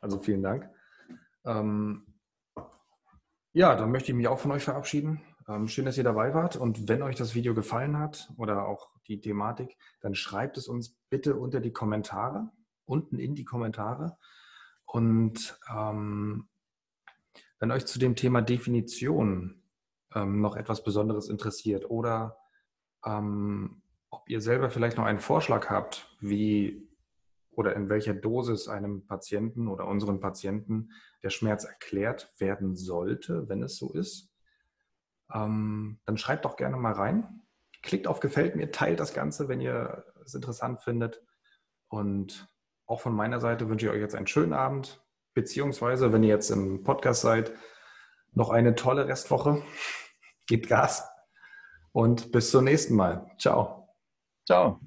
[0.00, 0.68] Also vielen Dank.
[1.44, 2.04] Ähm,
[3.52, 5.20] ja, dann möchte ich mich auch von euch verabschieden.
[5.46, 6.56] Ähm, schön, dass ihr dabei wart.
[6.56, 10.96] Und wenn euch das Video gefallen hat oder auch die Thematik, dann schreibt es uns
[11.10, 12.50] bitte unter die Kommentare,
[12.84, 14.18] unten in die Kommentare.
[14.84, 16.48] Und ähm,
[17.62, 19.62] wenn euch zu dem Thema Definition
[20.16, 22.36] ähm, noch etwas Besonderes interessiert oder
[23.06, 26.90] ähm, ob ihr selber vielleicht noch einen Vorschlag habt, wie
[27.52, 30.90] oder in welcher Dosis einem Patienten oder unseren Patienten
[31.22, 34.34] der Schmerz erklärt werden sollte, wenn es so ist,
[35.32, 37.42] ähm, dann schreibt doch gerne mal rein.
[37.84, 41.22] Klickt auf Gefällt mir, teilt das Ganze, wenn ihr es interessant findet.
[41.86, 42.48] Und
[42.86, 45.01] auch von meiner Seite wünsche ich euch jetzt einen schönen Abend,
[45.34, 47.52] beziehungsweise, wenn ihr jetzt im Podcast seid,
[48.32, 49.62] noch eine tolle Restwoche.
[50.46, 51.08] Gebt Gas
[51.92, 53.30] und bis zum nächsten Mal.
[53.38, 53.88] Ciao.
[54.46, 54.80] Ciao.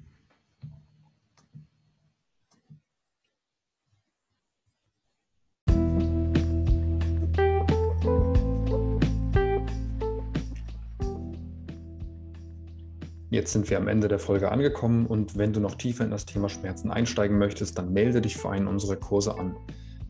[13.28, 16.24] Jetzt sind wir am Ende der Folge angekommen und wenn du noch tiefer in das
[16.24, 19.56] Thema Schmerzen einsteigen möchtest, dann melde dich für einen unserer Kurse an.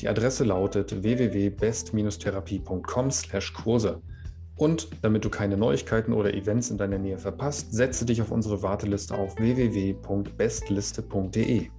[0.01, 4.01] Die Adresse lautet www.best-therapie.com/Kurse.
[4.57, 8.62] Und damit du keine Neuigkeiten oder Events in deiner Nähe verpasst, setze dich auf unsere
[8.62, 11.70] Warteliste auf www.bestliste.de.